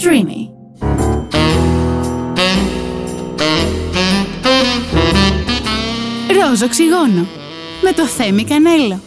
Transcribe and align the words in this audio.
Streamy. 0.00 0.48
Ρόζο 6.32 6.64
οξυγόνο 6.64 7.26
με 7.82 7.92
το 7.92 8.06
Θέμη 8.06 8.44
Κανέλο. 8.44 9.00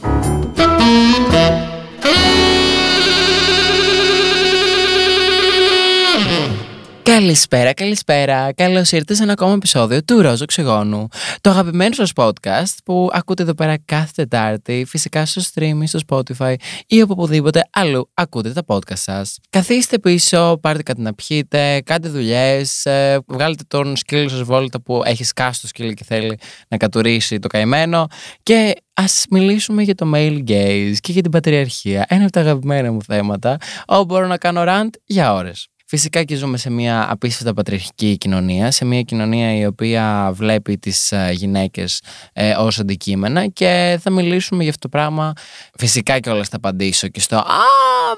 Καλησπέρα, 7.11 7.73
καλησπέρα. 7.73 8.53
Καλώς 8.53 8.91
ήρθατε 8.91 9.13
σε 9.13 9.23
ένα 9.23 9.31
ακόμα 9.31 9.53
επεισόδιο 9.53 10.03
του 10.03 10.21
Ρόζο 10.21 10.43
Οξυγόνου. 10.43 11.07
Το 11.41 11.49
αγαπημένο 11.49 11.93
σας 11.93 12.11
podcast 12.15 12.75
που 12.85 13.09
ακούτε 13.11 13.43
εδώ 13.43 13.53
πέρα 13.53 13.77
κάθε 13.85 14.11
Τετάρτη, 14.15 14.85
φυσικά 14.87 15.25
στο 15.25 15.41
streaming, 15.53 15.83
στο 15.83 15.99
Spotify 16.07 16.53
ή 16.87 17.01
οπουδήποτε 17.01 17.61
αλλού 17.71 18.09
ακούτε 18.13 18.51
τα 18.51 18.61
podcast 18.67 18.97
σας. 18.97 19.37
Καθίστε 19.49 19.99
πίσω, 19.99 20.57
πάρτε 20.61 20.83
κάτι 20.83 21.01
να 21.01 21.13
πιείτε, 21.13 21.81
κάντε 21.81 22.09
δουλειές, 22.09 22.87
βγάλετε 23.27 23.63
τον 23.67 23.95
σκύλο 23.95 24.29
σας 24.29 24.41
βόλτα 24.41 24.81
που 24.81 25.01
έχει 25.05 25.23
σκάσει 25.23 25.61
το 25.61 25.67
σκύλο 25.67 25.93
και 25.93 26.03
θέλει 26.03 26.39
να 26.67 26.77
κατουρίσει 26.77 27.39
το 27.39 27.47
καημένο 27.47 28.07
και 28.43 28.73
Α 28.93 29.03
μιλήσουμε 29.29 29.83
για 29.83 29.95
το 29.95 30.11
male 30.15 30.43
gaze 30.47 30.95
και 30.99 31.11
για 31.11 31.21
την 31.21 31.31
πατριαρχία. 31.31 32.05
Ένα 32.09 32.23
από 32.23 32.31
τα 32.31 32.39
αγαπημένα 32.39 32.91
μου 32.91 33.03
θέματα, 33.03 33.57
όπου 33.85 34.05
μπορώ 34.05 34.27
να 34.27 34.37
κάνω 34.37 34.63
rant 34.67 34.89
για 35.05 35.33
ώρες. 35.33 35.70
Φυσικά 35.93 36.23
και 36.23 36.35
ζούμε 36.35 36.57
σε 36.57 36.69
μια 36.69 37.11
απίστευτα 37.11 37.53
πατριαρχική 37.53 38.17
κοινωνία, 38.17 38.71
σε 38.71 38.85
μια 38.85 39.01
κοινωνία 39.01 39.55
η 39.55 39.65
οποία 39.65 40.31
βλέπει 40.33 40.77
τις 40.77 41.11
ε, 41.11 41.29
γυναίκες 41.31 42.01
ε, 42.33 42.53
ως 42.53 42.79
αντικείμενα 42.79 43.47
και 43.47 43.99
θα 44.01 44.11
μιλήσουμε 44.11 44.61
για 44.61 44.71
αυτό 44.71 44.89
το 44.89 44.97
πράγμα. 44.97 45.33
Φυσικά 45.77 46.19
και 46.19 46.29
όλα 46.29 46.43
θα 46.43 46.55
απαντήσω 46.55 47.07
και 47.07 47.19
στο 47.19 47.35
«Α, 47.35 47.43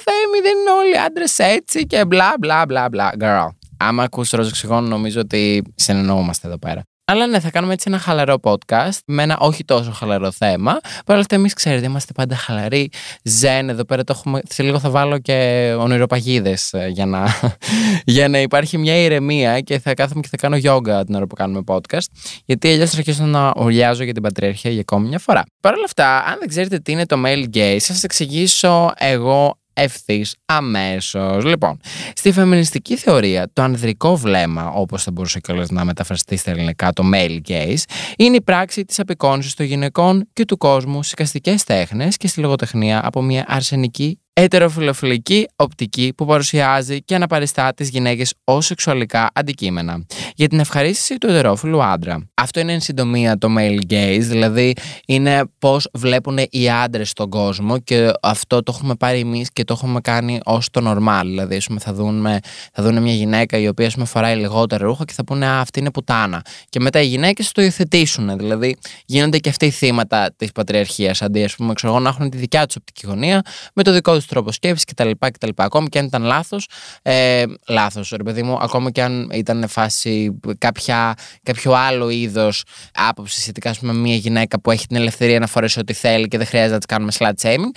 Θέμη, 0.03 0.41
δεν 0.43 0.57
είναι 0.57 0.69
όλοι 0.69 0.99
άντρες 0.99 1.39
έτσι» 1.39 1.85
και 1.85 2.05
μπλα 2.05 2.33
μπλα 2.39 2.65
μπλα 2.65 2.89
μπλα. 2.89 3.11
Girl, 3.19 3.47
άμα 3.77 4.03
ακούς 4.03 4.29
ροζοξυγόνο 4.29 4.87
νομίζω 4.87 5.19
ότι 5.19 5.63
συνεννοούμαστε 5.75 6.47
εδώ 6.47 6.57
πέρα. 6.57 6.81
Αλλά 7.05 7.27
ναι, 7.27 7.39
θα 7.39 7.49
κάνουμε 7.49 7.73
έτσι 7.73 7.85
ένα 7.87 7.99
χαλαρό 7.99 8.39
podcast 8.43 8.97
με 9.05 9.23
ένα 9.23 9.37
όχι 9.39 9.65
τόσο 9.65 9.91
χαλαρό 9.91 10.31
θέμα. 10.31 10.71
Παρ' 10.81 11.15
όλα 11.15 11.19
αυτά, 11.19 11.35
εμείς 11.35 11.53
ξέρετε, 11.53 11.85
είμαστε 11.85 12.13
πάντα 12.13 12.35
χαλαροί. 12.35 12.89
Ζεν, 13.23 13.69
εδώ 13.69 13.85
πέρα 13.85 14.03
το 14.03 14.13
έχουμε. 14.15 14.41
Σε 14.49 14.63
λίγο 14.63 14.79
θα 14.79 14.89
βάλω 14.89 15.19
και 15.19 15.73
ονειροπαγίδες 15.79 16.73
ε, 16.73 16.87
για 16.87 17.05
να, 17.05 17.25
για 18.15 18.27
να 18.27 18.39
υπάρχει 18.39 18.77
μια 18.77 18.95
ηρεμία 18.95 19.59
και 19.59 19.79
θα 19.79 19.93
κάθομαι 19.93 20.21
και 20.21 20.27
θα 20.31 20.37
κάνω 20.37 20.57
yoga 20.63 21.05
την 21.05 21.15
ώρα 21.15 21.27
που 21.27 21.35
κάνουμε 21.35 21.61
podcast. 21.67 22.05
Γιατί 22.45 22.67
αλλιώς 22.67 22.89
θα 22.89 22.97
αρχίσω 22.97 23.25
να 23.25 23.51
οριάζω 23.55 24.03
για 24.03 24.13
την 24.13 24.21
πατριαρχία 24.21 24.71
για 24.71 24.81
ακόμη 24.81 25.07
μια 25.07 25.19
φορά. 25.19 25.43
Παρ' 25.59 25.73
όλα 25.73 25.85
αυτά, 25.85 26.17
αν 26.17 26.35
δεν 26.39 26.47
ξέρετε 26.47 26.79
τι 26.79 26.91
είναι 26.91 27.05
το 27.05 27.21
male 27.25 27.45
gaze, 27.53 27.77
θα 27.79 27.93
σας 27.93 28.03
εξηγήσω 28.03 28.91
εγώ 28.97 29.57
ευθύς 29.73 30.35
αμέσως. 30.45 31.43
Λοιπόν, 31.43 31.79
στη 32.15 32.31
φεμινιστική 32.31 32.95
θεωρία, 32.95 33.49
το 33.53 33.61
ανδρικό 33.61 34.17
βλέμμα, 34.17 34.69
όπως 34.69 35.03
θα 35.03 35.11
μπορούσε 35.11 35.39
κιόλας 35.39 35.69
να 35.69 35.85
μεταφραστεί 35.85 36.37
στα 36.37 36.51
ελληνικά, 36.51 36.93
το 36.93 37.03
male 37.13 37.39
gaze, 37.47 37.83
είναι 38.17 38.35
η 38.35 38.41
πράξη 38.41 38.85
της 38.85 38.99
απεικόνησης 38.99 39.53
των 39.53 39.65
γυναικών 39.65 40.29
και 40.33 40.45
του 40.45 40.57
κόσμου 40.57 41.03
στι 41.03 41.15
καστικές 41.15 41.63
τέχνες 41.63 42.17
και 42.17 42.27
στη 42.27 42.39
λογοτεχνία 42.39 43.01
από 43.03 43.21
μια 43.21 43.45
αρσενική 43.47 44.19
ετεροφιλοφιλική 44.33 45.47
οπτική 45.55 46.13
που 46.17 46.25
παρουσιάζει 46.25 47.03
και 47.03 47.15
αναπαριστά 47.15 47.73
τις 47.73 47.89
γυναίκες 47.89 48.33
ως 48.43 48.65
σεξουαλικά 48.65 49.29
αντικείμενα 49.33 50.05
για 50.35 50.47
την 50.47 50.59
ευχαρίστηση 50.59 51.17
του 51.17 51.27
ετερόφιλου 51.27 51.83
άντρα. 51.83 52.29
Αυτό 52.33 52.59
είναι 52.59 52.73
εν 52.73 52.81
συντομία 52.81 53.37
το 53.37 53.47
male 53.57 53.79
gaze, 53.93 54.19
δηλαδή 54.19 54.73
είναι 55.07 55.43
πώς 55.59 55.89
βλέπουν 55.93 56.37
οι 56.49 56.69
άντρες 56.69 57.13
τον 57.13 57.29
κόσμο 57.29 57.79
και 57.79 58.11
αυτό 58.21 58.63
το 58.63 58.73
έχουμε 58.75 58.95
πάρει 58.95 59.19
εμείς 59.19 59.51
και 59.53 59.63
το 59.63 59.73
έχουμε 59.77 60.01
κάνει 60.01 60.39
ως 60.43 60.69
το 60.71 60.81
normal. 60.91 61.21
Δηλαδή, 61.23 61.61
θα 61.79 61.93
δουν, 61.93 62.25
θα 62.73 62.83
δουν 62.83 63.01
μια 63.01 63.13
γυναίκα 63.13 63.57
η 63.57 63.67
οποία 63.67 63.89
πούμε, 63.93 64.05
φοράει 64.05 64.35
λιγότερο 64.35 64.87
ρούχο 64.87 65.05
και 65.05 65.13
θα 65.13 65.23
πούνε 65.23 65.45
Α, 65.45 65.59
αυτή 65.59 65.79
είναι 65.79 65.91
πουτάνα. 65.91 66.41
Και 66.69 66.79
μετά 66.79 67.01
οι 67.01 67.05
γυναίκες 67.05 67.51
το 67.51 67.61
υιοθετήσουν. 67.61 68.37
Δηλαδή, 68.37 68.77
γίνονται 69.05 69.37
και 69.37 69.49
αυτοί 69.49 69.65
οι 69.65 69.69
θύματα 69.71 70.33
της 70.35 70.51
πατριαρχίας 70.51 71.21
αντί, 71.21 71.43
ας 71.43 71.55
πούμε, 71.55 71.73
ξέρω, 71.73 71.99
να 71.99 72.09
έχουν 72.09 72.29
τη 72.29 72.37
δικιά 72.37 72.65
τους 72.65 72.75
οπτική 72.75 73.07
γωνία 73.07 73.41
με 73.73 73.83
το 73.83 73.93
δικό 73.93 74.15
του 74.15 74.21
τρόπος 74.25 74.55
σκέψης 74.55 74.85
κτλ. 74.85 75.11
κτλ. 75.19 75.49
Ακόμη 75.55 75.87
και 75.87 75.99
αν 75.99 76.05
ήταν 76.05 76.23
λάθος, 76.23 76.67
ε, 77.01 77.43
λάθος, 77.67 78.09
ρε 78.09 78.23
παιδί 78.23 78.43
μου, 78.43 78.57
ακόμη 78.61 78.91
και 78.91 79.03
αν 79.03 79.29
ήταν 79.33 79.67
φάση 79.67 80.39
κάποια, 80.57 81.13
κάποιο 81.43 81.73
άλλο 81.73 82.09
είδος 82.09 82.63
άποψης 82.93 83.41
σχετικά 83.41 83.75
με 83.79 83.93
μια 83.93 84.15
γυναίκα 84.15 84.59
που 84.59 84.71
έχει 84.71 84.87
την 84.87 84.95
ελευθερία 84.95 85.39
να 85.39 85.47
φορέσει 85.47 85.79
ό,τι 85.79 85.93
θέλει 85.93 86.27
και 86.27 86.37
δεν 86.37 86.47
χρειάζεται 86.47 86.73
να 86.73 86.77
της 86.77 86.85
κάνουμε 86.85 87.11
slut 87.19 87.47
shaming. 87.47 87.71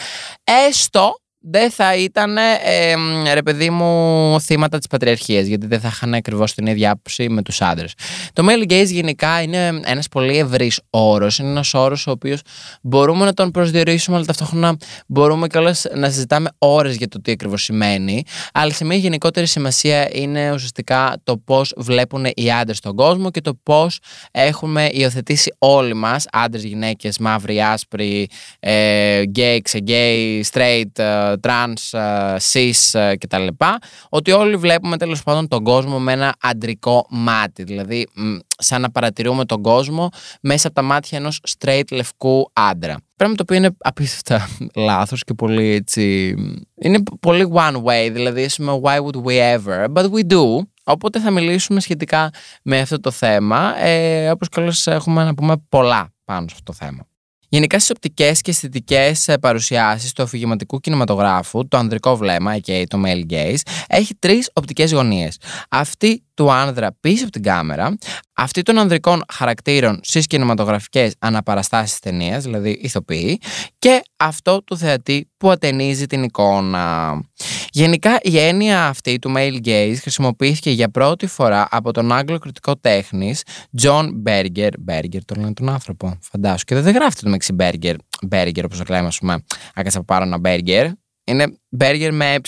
Έστω 0.69 1.21
δεν 1.49 1.71
θα 1.71 1.97
ήταν, 1.97 2.37
ε, 2.37 3.33
ρε 3.35 3.43
παιδί 3.43 3.71
μου, 3.71 4.41
θύματα 4.41 4.79
της 4.79 4.87
πατριαρχίας, 4.87 5.47
γιατί 5.47 5.67
δεν 5.67 5.81
θα 5.81 5.89
είχαν 5.89 6.15
ακριβώς 6.15 6.55
την 6.55 6.67
ίδια 6.67 6.91
άποψη 6.91 7.29
με 7.29 7.43
τους 7.43 7.61
άντρες. 7.61 7.93
Το 8.33 8.47
male 8.49 8.73
gaze 8.73 8.87
γενικά 8.87 9.43
είναι 9.43 9.81
ένας 9.85 10.09
πολύ 10.09 10.39
ευρύς 10.39 10.81
όρος. 10.91 11.39
Είναι 11.39 11.49
ένας 11.49 11.75
όρος 11.75 12.07
ο 12.07 12.11
οποίος 12.11 12.41
μπορούμε 12.83 13.25
να 13.25 13.35
τον 13.35 13.51
προσδιορίσουμε, 13.51 14.17
αλλά 14.17 14.25
ταυτόχρονα 14.25 14.77
μπορούμε 15.07 15.47
κιόλας 15.47 15.85
να 15.95 16.11
συζητάμε 16.11 16.49
ώρες 16.59 16.97
για 16.97 17.09
το 17.09 17.21
τι 17.21 17.33
ακριβώς 17.33 17.63
σημαίνει. 17.63 18.23
Αλλά 18.53 18.73
σε 18.73 18.85
μια 18.85 18.97
γενικότερη 18.97 19.47
σημασία 19.47 20.09
είναι 20.13 20.53
ουσιαστικά 20.53 21.17
το 21.25 21.37
πώς 21.37 21.73
βλέπουν 21.77 22.27
οι 22.35 22.53
άντρες 22.53 22.81
τον 22.81 22.97
κόσμο 22.97 23.31
και 23.31 23.41
το 23.41 23.59
πώς 23.63 23.99
έχουμε 24.31 24.89
υιοθετήσει 24.93 25.55
όλοι 25.59 25.95
μας, 25.95 26.27
άντρες, 26.33 26.65
γυναίκες, 26.65 27.19
μαύροι, 27.19 27.63
άσπροι, 27.63 28.29
ε, 28.61 29.23
gay, 29.37 29.59
ξε 29.63 29.89
gay, 29.89 30.41
straight, 30.53 30.99
ε, 30.99 31.36
τρανς, 31.41 31.95
cis 32.53 32.99
ε, 32.99 33.17
κτλ. 33.17 33.47
Ότι 34.09 34.33
όλοι 34.33 34.57
βλέπουμε 34.57 34.97
τέλος 34.97 35.23
πάντων 35.23 35.49
τον 35.49 35.65
κόσμο 35.65 35.99
με 35.99 36.13
ένα 36.13 36.35
αντρικό 36.41 37.07
μάτι. 37.11 37.63
Δηλαδή 37.63 38.09
σαν 38.59 38.81
να 38.81 38.91
παρατηρούμε 38.91 39.45
τον 39.45 39.63
κόσμο 39.63 40.09
μέσα 40.41 40.67
από 40.67 40.77
τα 40.77 40.83
μάτια 40.83 41.19
ενός 41.19 41.41
straight 41.59 41.85
λευκού 41.91 42.51
άντρα. 42.53 42.97
Πράγμα 43.17 43.35
το 43.35 43.43
οποίο 43.43 43.57
είναι 43.57 43.77
απίστευτα 43.79 44.49
λάθος 44.89 45.25
και 45.25 45.35
πολύ 45.35 45.69
έτσι... 45.69 46.35
Είναι 46.75 47.03
πολύ 47.21 47.51
one 47.55 47.83
way, 47.83 48.11
δηλαδή 48.13 48.47
why 48.83 48.99
would 49.01 49.23
we 49.25 49.57
ever, 49.57 49.87
but 49.93 50.05
we 50.11 50.33
do. 50.33 50.45
Οπότε 50.85 51.21
θα 51.21 51.31
μιλήσουμε 51.31 51.81
σχετικά 51.81 52.31
με 52.63 52.81
αυτό 52.81 53.01
το 53.01 53.11
θέμα, 53.11 53.85
ε, 53.85 54.31
όπως 54.31 54.49
καλώς 54.49 54.87
έχουμε 54.87 55.25
να 55.25 55.35
πούμε 55.35 55.57
πολλά 55.69 56.13
πάνω 56.25 56.49
σε 56.49 56.55
αυτό 56.59 56.73
το 56.73 56.79
θέμα. 56.85 57.07
Γενικά 57.49 57.79
στις 57.79 57.91
οπτικές 57.91 58.41
και 58.41 58.51
αισθητικές 58.51 59.29
ε, 59.29 59.39
παρουσιάσεις 59.39 60.13
του 60.13 60.23
αφηγηματικού 60.23 60.81
κινηματογράφου, 60.81 61.69
το 61.69 61.77
ανδρικό 61.77 62.17
βλέμμα, 62.17 62.59
και 62.59 62.87
το 62.89 63.03
male 63.07 63.33
gaze, 63.33 63.61
έχει 63.89 64.15
τρεις 64.15 64.51
οπτικές 64.53 64.93
γωνίες. 64.93 65.39
Αυτή 65.69 66.23
του 66.37 66.53
άνδρα 66.53 66.97
πίσω 67.01 67.23
από 67.23 67.33
την 67.33 67.43
κάμερα, 67.43 67.97
αυτή 68.33 68.63
των 68.63 68.79
ανδρικών 68.79 69.23
χαρακτήρων 69.33 70.01
στις 70.03 70.27
κινηματογραφικές 70.27 71.15
αναπαραστάσεις 71.19 71.99
ταινίας, 71.99 72.45
δηλαδή 72.45 72.71
ηθοποιοί, 72.71 73.41
και 73.79 74.03
αυτό 74.17 74.63
του 74.63 74.77
θεατή 74.77 75.31
που 75.37 75.51
ατενίζει 75.51 76.07
την 76.07 76.23
εικόνα. 76.23 77.15
Γενικά 77.71 78.19
η 78.23 78.39
έννοια 78.39 78.87
αυτή 78.87 79.19
του 79.19 79.33
male 79.37 79.59
gaze 79.65 79.95
χρησιμοποιήθηκε 80.01 80.71
για 80.71 80.91
πρώτη 80.91 81.27
φορά 81.27 81.69
από 81.71 81.93
τον 81.93 82.13
Άγγλο 82.13 82.39
κριτικό 82.39 82.77
τέχνης 82.77 83.43
John 83.83 84.09
Berger. 84.27 84.71
Berger 84.89 85.19
το 85.25 85.35
λένε 85.37 85.53
τον 85.53 85.69
άνθρωπο, 85.69 86.19
φαντάσου. 86.21 86.65
Και 86.65 86.75
δεν 86.75 86.95
γράφεται 86.95 87.21
το 87.23 87.29
μεταξύ 87.29 87.57
Berger, 87.59 87.95
Berger 88.31 88.65
όπως 88.65 88.79
το 88.79 88.85
λέμε, 88.89 89.07
ας 89.07 89.19
πούμε. 89.19 89.45
Άκασα 89.75 89.99
από 89.99 90.07
πάνω 90.07 90.25
ένα 90.25 90.41
Berger. 90.45 90.91
Είναι 91.27 91.59
Berger 91.79 92.11
με 92.13 92.39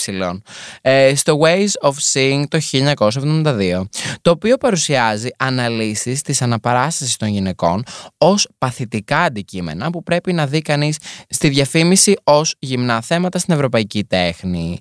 ε, 0.80 1.08
ε, 1.08 1.14
στο 1.14 1.40
Ways 1.42 1.88
of 1.88 1.92
Seeing 2.12 2.42
το 2.48 2.58
1972, 2.72 3.82
το 4.20 4.30
οποίο 4.30 4.56
παρουσιάζει 4.56 5.28
αναλύσεις 5.38 6.22
της 6.22 6.42
αναπαράστασης 6.42 7.16
των 7.16 7.28
γυναικών 7.28 7.82
ως 8.18 8.48
παθητικά 8.58 9.18
αντικείμενα 9.18 9.90
που 9.90 10.02
πρέπει 10.02 10.32
να 10.32 10.46
δει 10.46 10.62
κανείς 10.62 10.98
στη 11.28 11.48
διαφήμιση 11.48 12.14
ως 12.24 12.54
γυμνά 12.58 13.00
θέματα 13.00 13.38
στην 13.38 13.54
ευρωπαϊκή 13.54 14.04
τέχνη. 14.04 14.78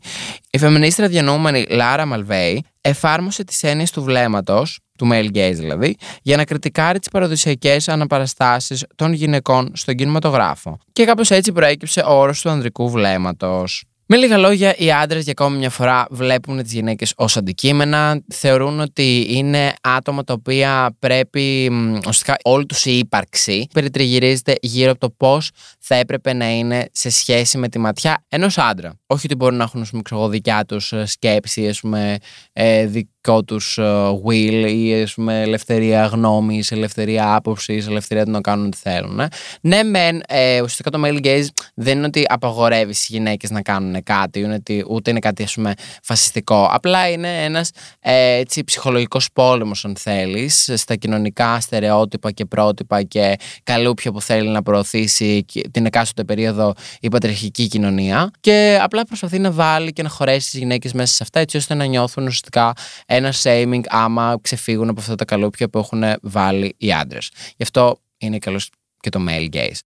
Η 0.49 0.57
φεμινίστρα 0.57 1.07
διανοούμενη 1.07 1.65
Λάρα 1.69 2.05
Μαλβέη 2.05 2.65
εφάρμοσε 2.81 3.43
τις 3.43 3.63
έννοιες 3.63 3.91
του 3.91 4.03
βλέμματος 4.03 4.79
του 4.97 5.09
male 5.11 5.37
gaze 5.37 5.55
δηλαδή, 5.55 5.95
για 6.21 6.37
να 6.37 6.43
κριτικάρει 6.43 6.99
τις 6.99 7.09
παραδοσιακές 7.09 7.87
αναπαραστάσεις 7.87 8.85
των 8.95 9.13
γυναικών 9.13 9.71
στον 9.73 9.95
κινηματογράφο. 9.95 10.77
Και 10.93 11.05
κάπως 11.05 11.31
έτσι 11.31 11.51
προέκυψε 11.51 11.99
ο 11.99 12.19
όρος 12.19 12.41
του 12.41 12.49
ανδρικού 12.49 12.89
βλέμματος. 12.89 13.83
Με 14.09 14.17
λίγα 14.17 14.37
λόγια, 14.37 14.75
οι 14.77 14.91
άντρες 14.91 15.23
για 15.23 15.33
ακόμη 15.37 15.57
μια 15.57 15.69
φορά 15.69 16.07
βλέπουν 16.09 16.63
τις 16.63 16.73
γυναίκες 16.73 17.13
ως 17.15 17.37
αντικείμενα. 17.37 18.21
Θεωρούν 18.33 18.79
ότι 18.79 19.25
είναι 19.29 19.73
άτομα 19.81 20.23
τα 20.23 20.33
οποία 20.33 20.95
πρέπει, 20.99 21.71
ουσιαστικά 21.97 22.35
όλη 22.43 22.65
τους 22.65 22.85
η 22.85 22.97
ύπαρξη 22.97 23.67
περιτριγυρίζεται 23.73 24.55
γύρω 24.61 24.91
από 24.91 24.99
το 24.99 25.09
πώς 25.17 25.51
θα 25.79 25.95
έπρεπε 25.95 26.33
να 26.33 26.49
είναι 26.49 26.89
σε 26.91 27.09
σχέση 27.09 27.57
με 27.57 27.69
τη 27.69 27.79
ματιά 27.79 28.25
ενός 28.27 28.57
άντρα. 28.57 28.99
Όχι 29.07 29.25
ότι 29.25 29.35
μπορούν 29.35 29.57
να 29.57 29.63
έχουν, 29.63 29.81
ας 29.81 29.89
πούμε, 29.89 30.27
δικιά 30.29 30.65
τους 30.65 30.93
σκέψη, 31.03 31.67
ας 31.67 31.79
πούμε, 31.79 32.17
ε, 32.53 32.85
δικό 33.27 33.43
τους 33.43 33.77
ε, 33.77 33.83
will 34.25 34.71
ή 34.71 35.01
ας 35.01 35.13
πούμε, 35.13 35.41
ελευθερία 35.41 36.05
γνώμης, 36.05 36.71
ελευθερία 36.71 37.35
άποψης, 37.35 37.87
ελευθερία 37.87 38.25
του 38.25 38.31
να 38.31 38.41
κάνουν 38.41 38.65
ό,τι 38.65 38.77
θέλουν. 38.77 39.21
Ναι, 39.61 39.83
μεν, 39.83 40.21
ε, 40.27 40.61
ουσιαστικά 40.61 40.89
το 40.89 41.01
male 41.05 41.25
gaze 41.25 41.45
δεν 41.73 41.97
είναι 41.97 42.05
ότι 42.05 42.23
απαγορεύει 42.27 42.93
στις 42.93 43.07
γυναίκες 43.07 43.49
να 43.49 43.61
κάνουν 43.61 44.03
κάτι, 44.03 44.39
είναι 44.39 44.53
ότι, 44.53 44.85
ούτε 44.89 45.09
είναι 45.09 45.19
κάτι 45.19 45.43
ας 45.43 45.53
πούμε, 45.53 45.73
φασιστικό. 46.03 46.69
Απλά 46.71 47.09
είναι 47.09 47.43
ένας 47.43 47.71
ε, 47.99 48.37
έτσι, 48.37 48.63
ψυχολογικός 48.63 49.29
πόλεμος, 49.33 49.85
αν 49.85 49.95
θέλεις, 49.99 50.71
στα 50.75 50.95
κοινωνικά 50.95 51.59
στερεότυπα 51.59 52.31
και 52.31 52.45
πρότυπα 52.45 53.03
και 53.03 53.35
καλούπια 53.63 54.11
που 54.11 54.21
θέλει 54.21 54.49
να 54.49 54.61
προωθήσει 54.61 55.45
την 55.71 55.85
εκάστοτε 55.85 56.23
περίοδο 56.23 56.73
η 56.99 57.07
πατριαρχική 57.07 57.67
κοινωνία. 57.67 58.31
Και 58.39 58.79
απλά 58.81 59.03
προσπαθεί 59.03 59.39
να 59.39 59.51
βάλει 59.51 59.93
και 59.93 60.03
να 60.03 60.09
χωρέσει 60.09 60.49
τις 60.49 60.59
γυναίκες 60.59 60.93
μέσα 60.93 61.13
σε 61.13 61.23
αυτά, 61.23 61.39
έτσι 61.39 61.57
ώστε 61.57 61.73
να 61.73 61.85
νιώθουν 61.85 62.23
ουσιαστικά 62.23 62.73
ένα 63.17 63.33
shaming 63.43 63.81
άμα 63.87 64.37
ξεφύγουν 64.41 64.89
από 64.89 64.99
αυτά 64.99 65.15
τα 65.15 65.25
καλούπια 65.25 65.69
που 65.69 65.77
έχουν 65.77 66.03
βάλει 66.21 66.75
οι 66.77 66.91
άντρες. 66.93 67.31
Γι' 67.57 67.63
αυτό 67.63 68.01
είναι 68.17 68.37
καλός 68.39 68.69
και 68.99 69.09
το 69.09 69.25
male 69.27 69.49
gaze 69.53 69.79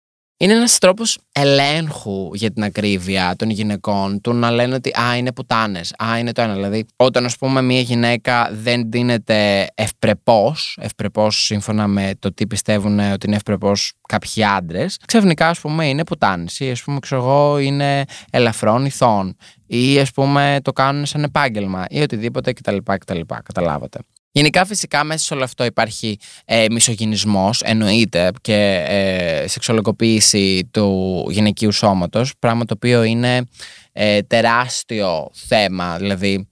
είναι 0.43 0.53
ένας 0.53 0.79
τρόπος 0.79 1.19
ελέγχου 1.33 2.31
για 2.35 2.51
την 2.51 2.63
ακρίβεια 2.63 3.35
των 3.37 3.51
γυναικών, 3.51 4.21
του 4.21 4.33
να 4.33 4.51
λένε 4.51 4.75
ότι 4.75 4.91
α, 5.01 5.17
είναι 5.17 5.33
πουτάνες, 5.33 5.95
α, 6.05 6.19
είναι 6.19 6.33
το 6.33 6.43
ένα. 6.43 6.55
Δηλαδή, 6.55 6.87
όταν 6.97 7.25
ας 7.25 7.37
πούμε 7.37 7.63
μια 7.63 7.81
γυναίκα 7.81 8.51
δεν 8.53 8.91
δίνεται 8.91 9.67
ευπρεπώς, 9.75 10.79
ευπρεπώς 10.81 11.45
σύμφωνα 11.45 11.87
με 11.87 12.13
το 12.19 12.33
τι 12.33 12.47
πιστεύουν 12.47 12.99
ότι 12.99 13.27
είναι 13.27 13.37
ευπρεπώς 13.37 13.93
κάποιοι 14.09 14.45
άντρες, 14.45 14.99
ξαφνικά 15.07 15.49
ας 15.49 15.61
πούμε 15.61 15.89
είναι 15.89 16.05
πουτάνες 16.05 16.61
ή 16.61 16.71
ας 16.71 16.83
πούμε 16.83 16.99
ξέρω 16.99 17.23
εγώ 17.23 17.59
είναι 17.59 18.05
ελαφρών 18.31 18.85
ηθών 18.85 19.37
ή 19.67 19.99
ας 19.99 20.11
πούμε 20.11 20.59
το 20.63 20.73
κάνουν 20.73 21.07
σαν 21.07 21.23
επάγγελμα 21.23 21.85
ή 21.89 22.01
οτιδήποτε 22.01 22.53
κτλ. 22.53 22.77
κτλ 22.85 23.21
καταλάβατε. 23.43 23.99
Γενικά 24.33 24.65
φυσικά 24.65 25.05
μέσα 25.05 25.25
σε 25.25 25.35
όλο 25.35 25.45
αυτό 25.45 25.65
υπάρχει 25.65 26.19
ε, 26.45 26.67
μισογυνισμός, 26.71 27.61
εννοείται 27.61 28.31
και 28.41 28.85
ε, 28.87 29.49
σεξουαλικοποίηση 29.49 30.69
του 30.71 31.27
γυναικείου 31.31 31.73
σώματος, 31.73 32.33
πράγμα 32.39 32.65
το 32.65 32.75
οποίο 32.77 33.03
είναι 33.03 33.49
ε, 33.93 34.23
τεράστιο 34.23 35.31
θέμα, 35.33 35.97
δηλαδή 35.99 36.49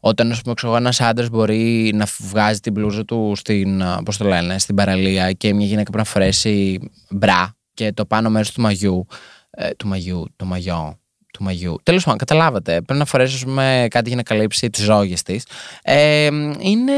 όταν 0.00 0.30
ας 0.30 0.42
πούμε, 0.42 0.76
ένας 0.76 1.00
άντρας 1.00 1.28
μπορεί 1.28 1.92
να 1.94 2.06
βγάζει 2.18 2.60
την 2.60 2.72
μπλούζα 2.72 3.04
του 3.04 3.32
στην, 3.36 3.82
πώς 4.04 4.16
το 4.16 4.24
λένε, 4.24 4.58
στην 4.58 4.74
παραλία 4.74 5.32
και 5.32 5.54
μια 5.54 5.66
γυναίκα 5.66 5.90
πρέπει 5.90 6.06
να 6.06 6.12
φορέσει 6.12 6.78
μπρά 7.10 7.56
και 7.74 7.92
το 7.92 8.06
πάνω 8.06 8.30
μέρος 8.30 8.52
του 8.52 8.60
μαγιού, 8.60 9.06
ε, 9.50 9.70
του 9.70 9.88
μαγιού, 9.88 10.24
το 10.36 10.44
μαγιό, 10.44 10.98
του 11.36 11.44
μαγιού. 11.44 11.76
Τέλος 11.82 12.04
πάντων, 12.04 12.18
καταλάβατε. 12.18 12.70
Πρέπει 12.82 12.98
να 12.98 13.04
φορέσεις 13.04 13.44
κάτι 13.88 14.08
για 14.08 14.16
να 14.16 14.22
καλύψει 14.22 14.70
τις 14.70 14.86
ρόγες 14.86 15.22
της. 15.22 15.46
Ε, 15.82 16.26
είναι, 16.58 16.92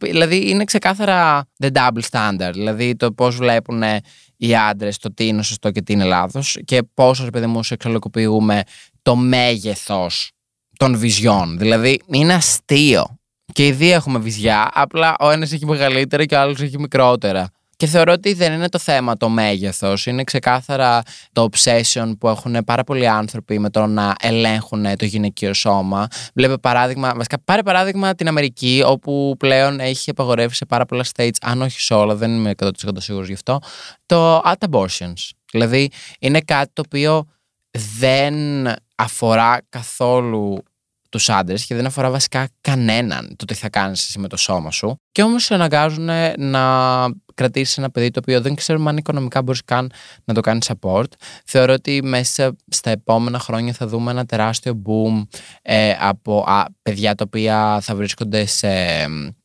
δηλαδή, 0.00 0.50
είναι 0.50 0.64
ξεκάθαρα 0.64 1.44
the 1.62 1.70
double 1.72 2.02
standard. 2.10 2.52
Δηλαδή, 2.52 2.96
το 2.96 3.12
πώς 3.12 3.36
βλέπουν 3.36 3.82
οι 4.36 4.56
άντρες 4.56 4.98
το 4.98 5.14
τι 5.14 5.26
είναι 5.26 5.42
σωστό 5.42 5.70
και 5.70 5.82
τι 5.82 5.92
είναι 5.92 6.04
λάθος 6.04 6.58
και 6.64 6.82
πόσο, 6.94 7.24
ρε 7.24 7.30
παιδί 7.30 7.46
μου, 7.46 7.60
εξολοκοποιούμε 7.68 8.62
το 9.02 9.16
μέγεθος 9.16 10.30
των 10.76 10.98
βυζιών. 10.98 11.58
Δηλαδή, 11.58 12.00
είναι 12.06 12.34
αστείο. 12.34 13.18
Και 13.52 13.66
οι 13.66 13.72
δύο 13.72 13.94
έχουμε 13.94 14.18
βυζιά, 14.18 14.70
απλά 14.72 15.14
ο 15.20 15.30
ένας 15.30 15.52
έχει 15.52 15.66
μεγαλύτερα 15.66 16.24
και 16.24 16.34
ο 16.34 16.40
άλλος 16.40 16.60
έχει 16.60 16.78
μικρότερα. 16.78 17.50
Και 17.80 17.86
θεωρώ 17.86 18.12
ότι 18.12 18.32
δεν 18.32 18.52
είναι 18.52 18.68
το 18.68 18.78
θέμα 18.78 19.16
το 19.16 19.28
μέγεθος. 19.28 20.06
Είναι 20.06 20.24
ξεκάθαρα 20.24 21.02
το 21.32 21.48
obsession 21.52 22.12
που 22.18 22.28
έχουν 22.28 22.56
πάρα 22.66 22.84
πολλοί 22.84 23.08
άνθρωποι 23.08 23.58
με 23.58 23.70
το 23.70 23.86
να 23.86 24.14
ελέγχουν 24.20 24.96
το 24.96 25.04
γυναικείο 25.04 25.54
σώμα. 25.54 26.06
Βλέπε 26.34 26.56
παράδειγμα, 26.58 27.12
βασικά 27.14 27.40
πάρε 27.44 27.62
παράδειγμα 27.62 28.14
την 28.14 28.28
Αμερική, 28.28 28.82
όπου 28.86 29.34
πλέον 29.38 29.80
έχει 29.80 30.10
απαγορεύσει 30.10 30.56
σε 30.56 30.66
πάρα 30.66 30.86
πολλά 30.86 31.04
states, 31.14 31.34
αν 31.40 31.62
όχι 31.62 31.80
σε 31.80 31.94
όλα, 31.94 32.14
δεν 32.14 32.30
είμαι 32.30 32.54
100% 32.56 32.68
σίγουρος 32.96 33.26
γι' 33.26 33.34
αυτό, 33.34 33.58
το 34.06 34.38
at 34.38 34.68
abortions. 34.70 35.28
Δηλαδή 35.52 35.90
είναι 36.18 36.40
κάτι 36.40 36.70
το 36.72 36.82
οποίο 36.86 37.26
δεν 37.98 38.34
αφορά 38.94 39.60
καθόλου 39.68 40.62
τους 41.10 41.28
άντρες 41.28 41.64
και 41.64 41.74
δεν 41.74 41.86
αφορά 41.86 42.10
βασικά 42.10 42.48
κανέναν 42.60 43.36
το 43.36 43.44
τι 43.44 43.54
θα 43.54 43.68
κάνεις 43.68 44.06
εσύ 44.06 44.18
με 44.18 44.28
το 44.28 44.36
σώμα 44.36 44.70
σου. 44.70 45.00
Και 45.12 45.22
όμως 45.22 45.44
σε 45.44 45.54
αναγκάζουν 45.54 46.10
να 46.38 47.04
κρατήσεις 47.40 47.78
ένα 47.78 47.90
παιδί 47.90 48.10
το 48.10 48.20
οποίο 48.22 48.40
δεν 48.40 48.54
ξέρουμε 48.54 48.90
αν 48.90 48.96
οικονομικά 48.96 49.42
μπορείς 49.42 49.64
καν 49.64 49.92
να 50.24 50.34
το 50.34 50.40
κάνεις 50.40 50.70
support. 50.72 51.04
Θεωρώ 51.44 51.72
ότι 51.72 52.02
μέσα 52.02 52.56
στα 52.68 52.90
επόμενα 52.90 53.38
χρόνια 53.38 53.72
θα 53.72 53.86
δούμε 53.86 54.10
ένα 54.10 54.26
τεράστιο 54.26 54.82
boom 54.86 55.26
ε, 55.62 55.94
από 56.00 56.44
α, 56.46 56.64
παιδιά 56.82 57.14
τα 57.14 57.24
οποία 57.26 57.78
θα 57.80 57.94
βρίσκονται 57.94 58.46
σε 58.46 58.68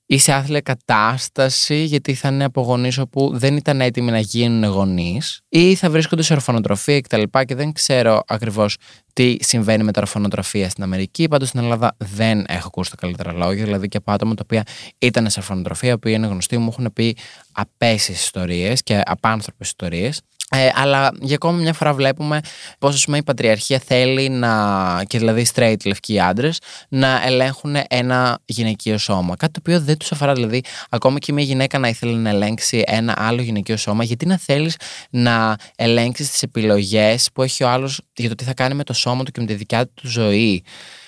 ή 0.06 0.18
σε 0.18 0.34
άθλια 0.34 0.62
κατάσταση, 0.62 1.84
γιατί 1.84 2.14
θα 2.14 2.28
είναι 2.28 2.44
από 2.44 2.62
γονείς 2.62 2.98
όπου 2.98 3.32
δεν 3.34 3.56
ήταν 3.56 3.82
έτοιμοι 3.82 4.12
να 4.12 4.20
γίνουν 4.20 4.64
γονείς, 4.64 5.42
ή 5.50 5.76
θα 5.76 5.90
βρίσκονται 5.90 6.22
σε 6.22 6.34
ορφανοτροφία 6.34 7.02
κτλ. 7.02 7.22
Και, 7.32 7.44
και 7.46 7.56
δεν 7.56 7.72
ξέρω 7.74 8.24
ακριβώς 8.28 8.78
τι 9.14 9.36
συμβαίνει 9.40 9.84
με 9.84 9.92
τα 9.92 10.02
ορφανοτροφία 10.02 10.70
στην 10.70 10.84
Αμερική. 10.84 11.28
Πάντως 11.28 11.48
στην 11.48 11.60
Ελλάδα 11.60 11.96
δεν 11.98 12.46
έχω 12.48 12.68
ακούσει 12.68 12.90
τα 12.90 12.96
καλύτερα 12.96 13.34
λόγια. 13.34 13.64
Δηλαδή 13.64 13.88
και 13.88 13.98
από 13.98 14.12
άτομα 14.12 14.34
τα 14.34 14.42
οποία 14.44 14.64
ήταν 14.98 15.30
σε 15.30 15.40
ορφανοτροφία, 15.40 15.98
που 16.00 16.08
είναι 16.08 16.28
γνωστοί, 16.28 16.58
μου 16.58 16.70
έχουν 16.72 16.94
πει 16.94 17.18
απέσει 17.52 18.12
ιστορίες 18.12 18.84
και 18.84 19.02
απάνθρωπες 19.06 19.68
ιστορίες. 19.68 20.22
Ε, 20.56 20.72
αλλά 20.76 21.12
για 21.22 21.36
ακόμα 21.36 21.58
μια 21.58 21.74
φορά 21.74 21.94
βλέπουμε 21.94 22.40
πώς 22.80 23.06
η 23.06 23.24
πατριαρχία 23.24 23.82
θέλει 23.86 24.30
να, 24.30 25.04
και 25.08 25.18
δηλαδή 25.18 25.46
straight 25.56 25.86
λευκοί 25.86 26.20
άντρες, 26.20 26.60
να 26.90 27.22
ελέγχουν 27.26 27.76
ένα 27.88 28.40
γυναικείο 28.46 28.98
σώμα. 28.98 29.36
Κάτι 29.36 29.52
το 29.54 29.60
οποίο 29.60 29.80
δεν 29.80 29.98
τους 29.98 30.12
αφορά. 30.12 30.34
Δηλαδή, 30.34 30.62
ακόμα 30.90 31.20
και 31.20 31.34
μια 31.34 31.44
γυναίκα 31.44 31.80
να 31.80 31.88
ήθελε 31.88 32.18
να 32.18 32.30
ελέγξει 32.30 32.84
ένα 32.86 33.14
άλλο 33.18 33.42
γυναικείο 33.42 33.78
σώμα, 33.78 34.04
γιατί 34.04 34.26
να 34.26 34.38
θέλεις 34.38 34.76
να 35.10 35.56
ελέγξεις 35.76 36.32
τις 36.32 36.42
επιλογές 36.42 37.30
που 37.34 37.44
έχει 37.44 37.64
ο 37.64 37.70
άλλος 37.70 38.02
για 38.16 38.30
το 38.30 38.36
τι 38.36 38.44
θα 38.44 38.54
κάνει 38.54 38.74
με 38.74 38.84
το 38.84 38.94
σώμα 38.94 39.24
του 39.24 39.32
και 39.32 39.40
με 39.40 39.46
τη 39.46 39.54
δικιά 39.54 39.88
του 39.88 40.08
ζωή. 40.08 40.64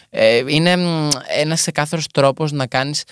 Ε, 0.09 0.43
είναι 0.47 0.71
ένας 1.27 1.59
ξεκάθαρος 1.59 2.07
τρόπος 2.07 2.51
να 2.51 2.67
κάνεις 2.67 3.03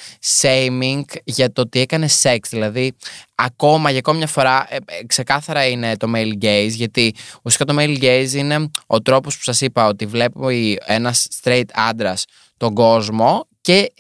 shaming 0.42 1.02
για 1.24 1.52
το 1.52 1.62
ότι 1.62 1.80
έκανε 1.80 2.08
σεξ. 2.08 2.50
Δηλαδή, 2.50 2.94
ακόμα 3.36 3.90
για 3.90 4.00
ακόμη 4.00 4.18
μια 4.18 4.28
φορά, 4.28 4.68
ε, 4.70 4.76
ε, 4.76 5.06
ξεκάθαρα 5.06 5.68
είναι 5.68 5.98
το 5.98 6.12
male 6.16 6.44
gaze, 6.44 6.70
γιατί 6.70 7.14
ουσιαστικά 7.44 7.74
το 7.74 7.76
male 7.80 8.04
gaze 8.04 8.32
είναι 8.34 8.70
ο 8.88 9.02
τρόπος 9.02 9.38
που 9.38 9.44
σας 9.44 9.62
είπα 9.62 9.88
ότι 9.88 10.06
βλέπει 10.06 10.80
ένας 10.86 11.28
straight 11.44 11.70
άντρας 11.74 12.26
τον 12.58 12.74
κόσμο 12.74 13.48
και 13.62 13.92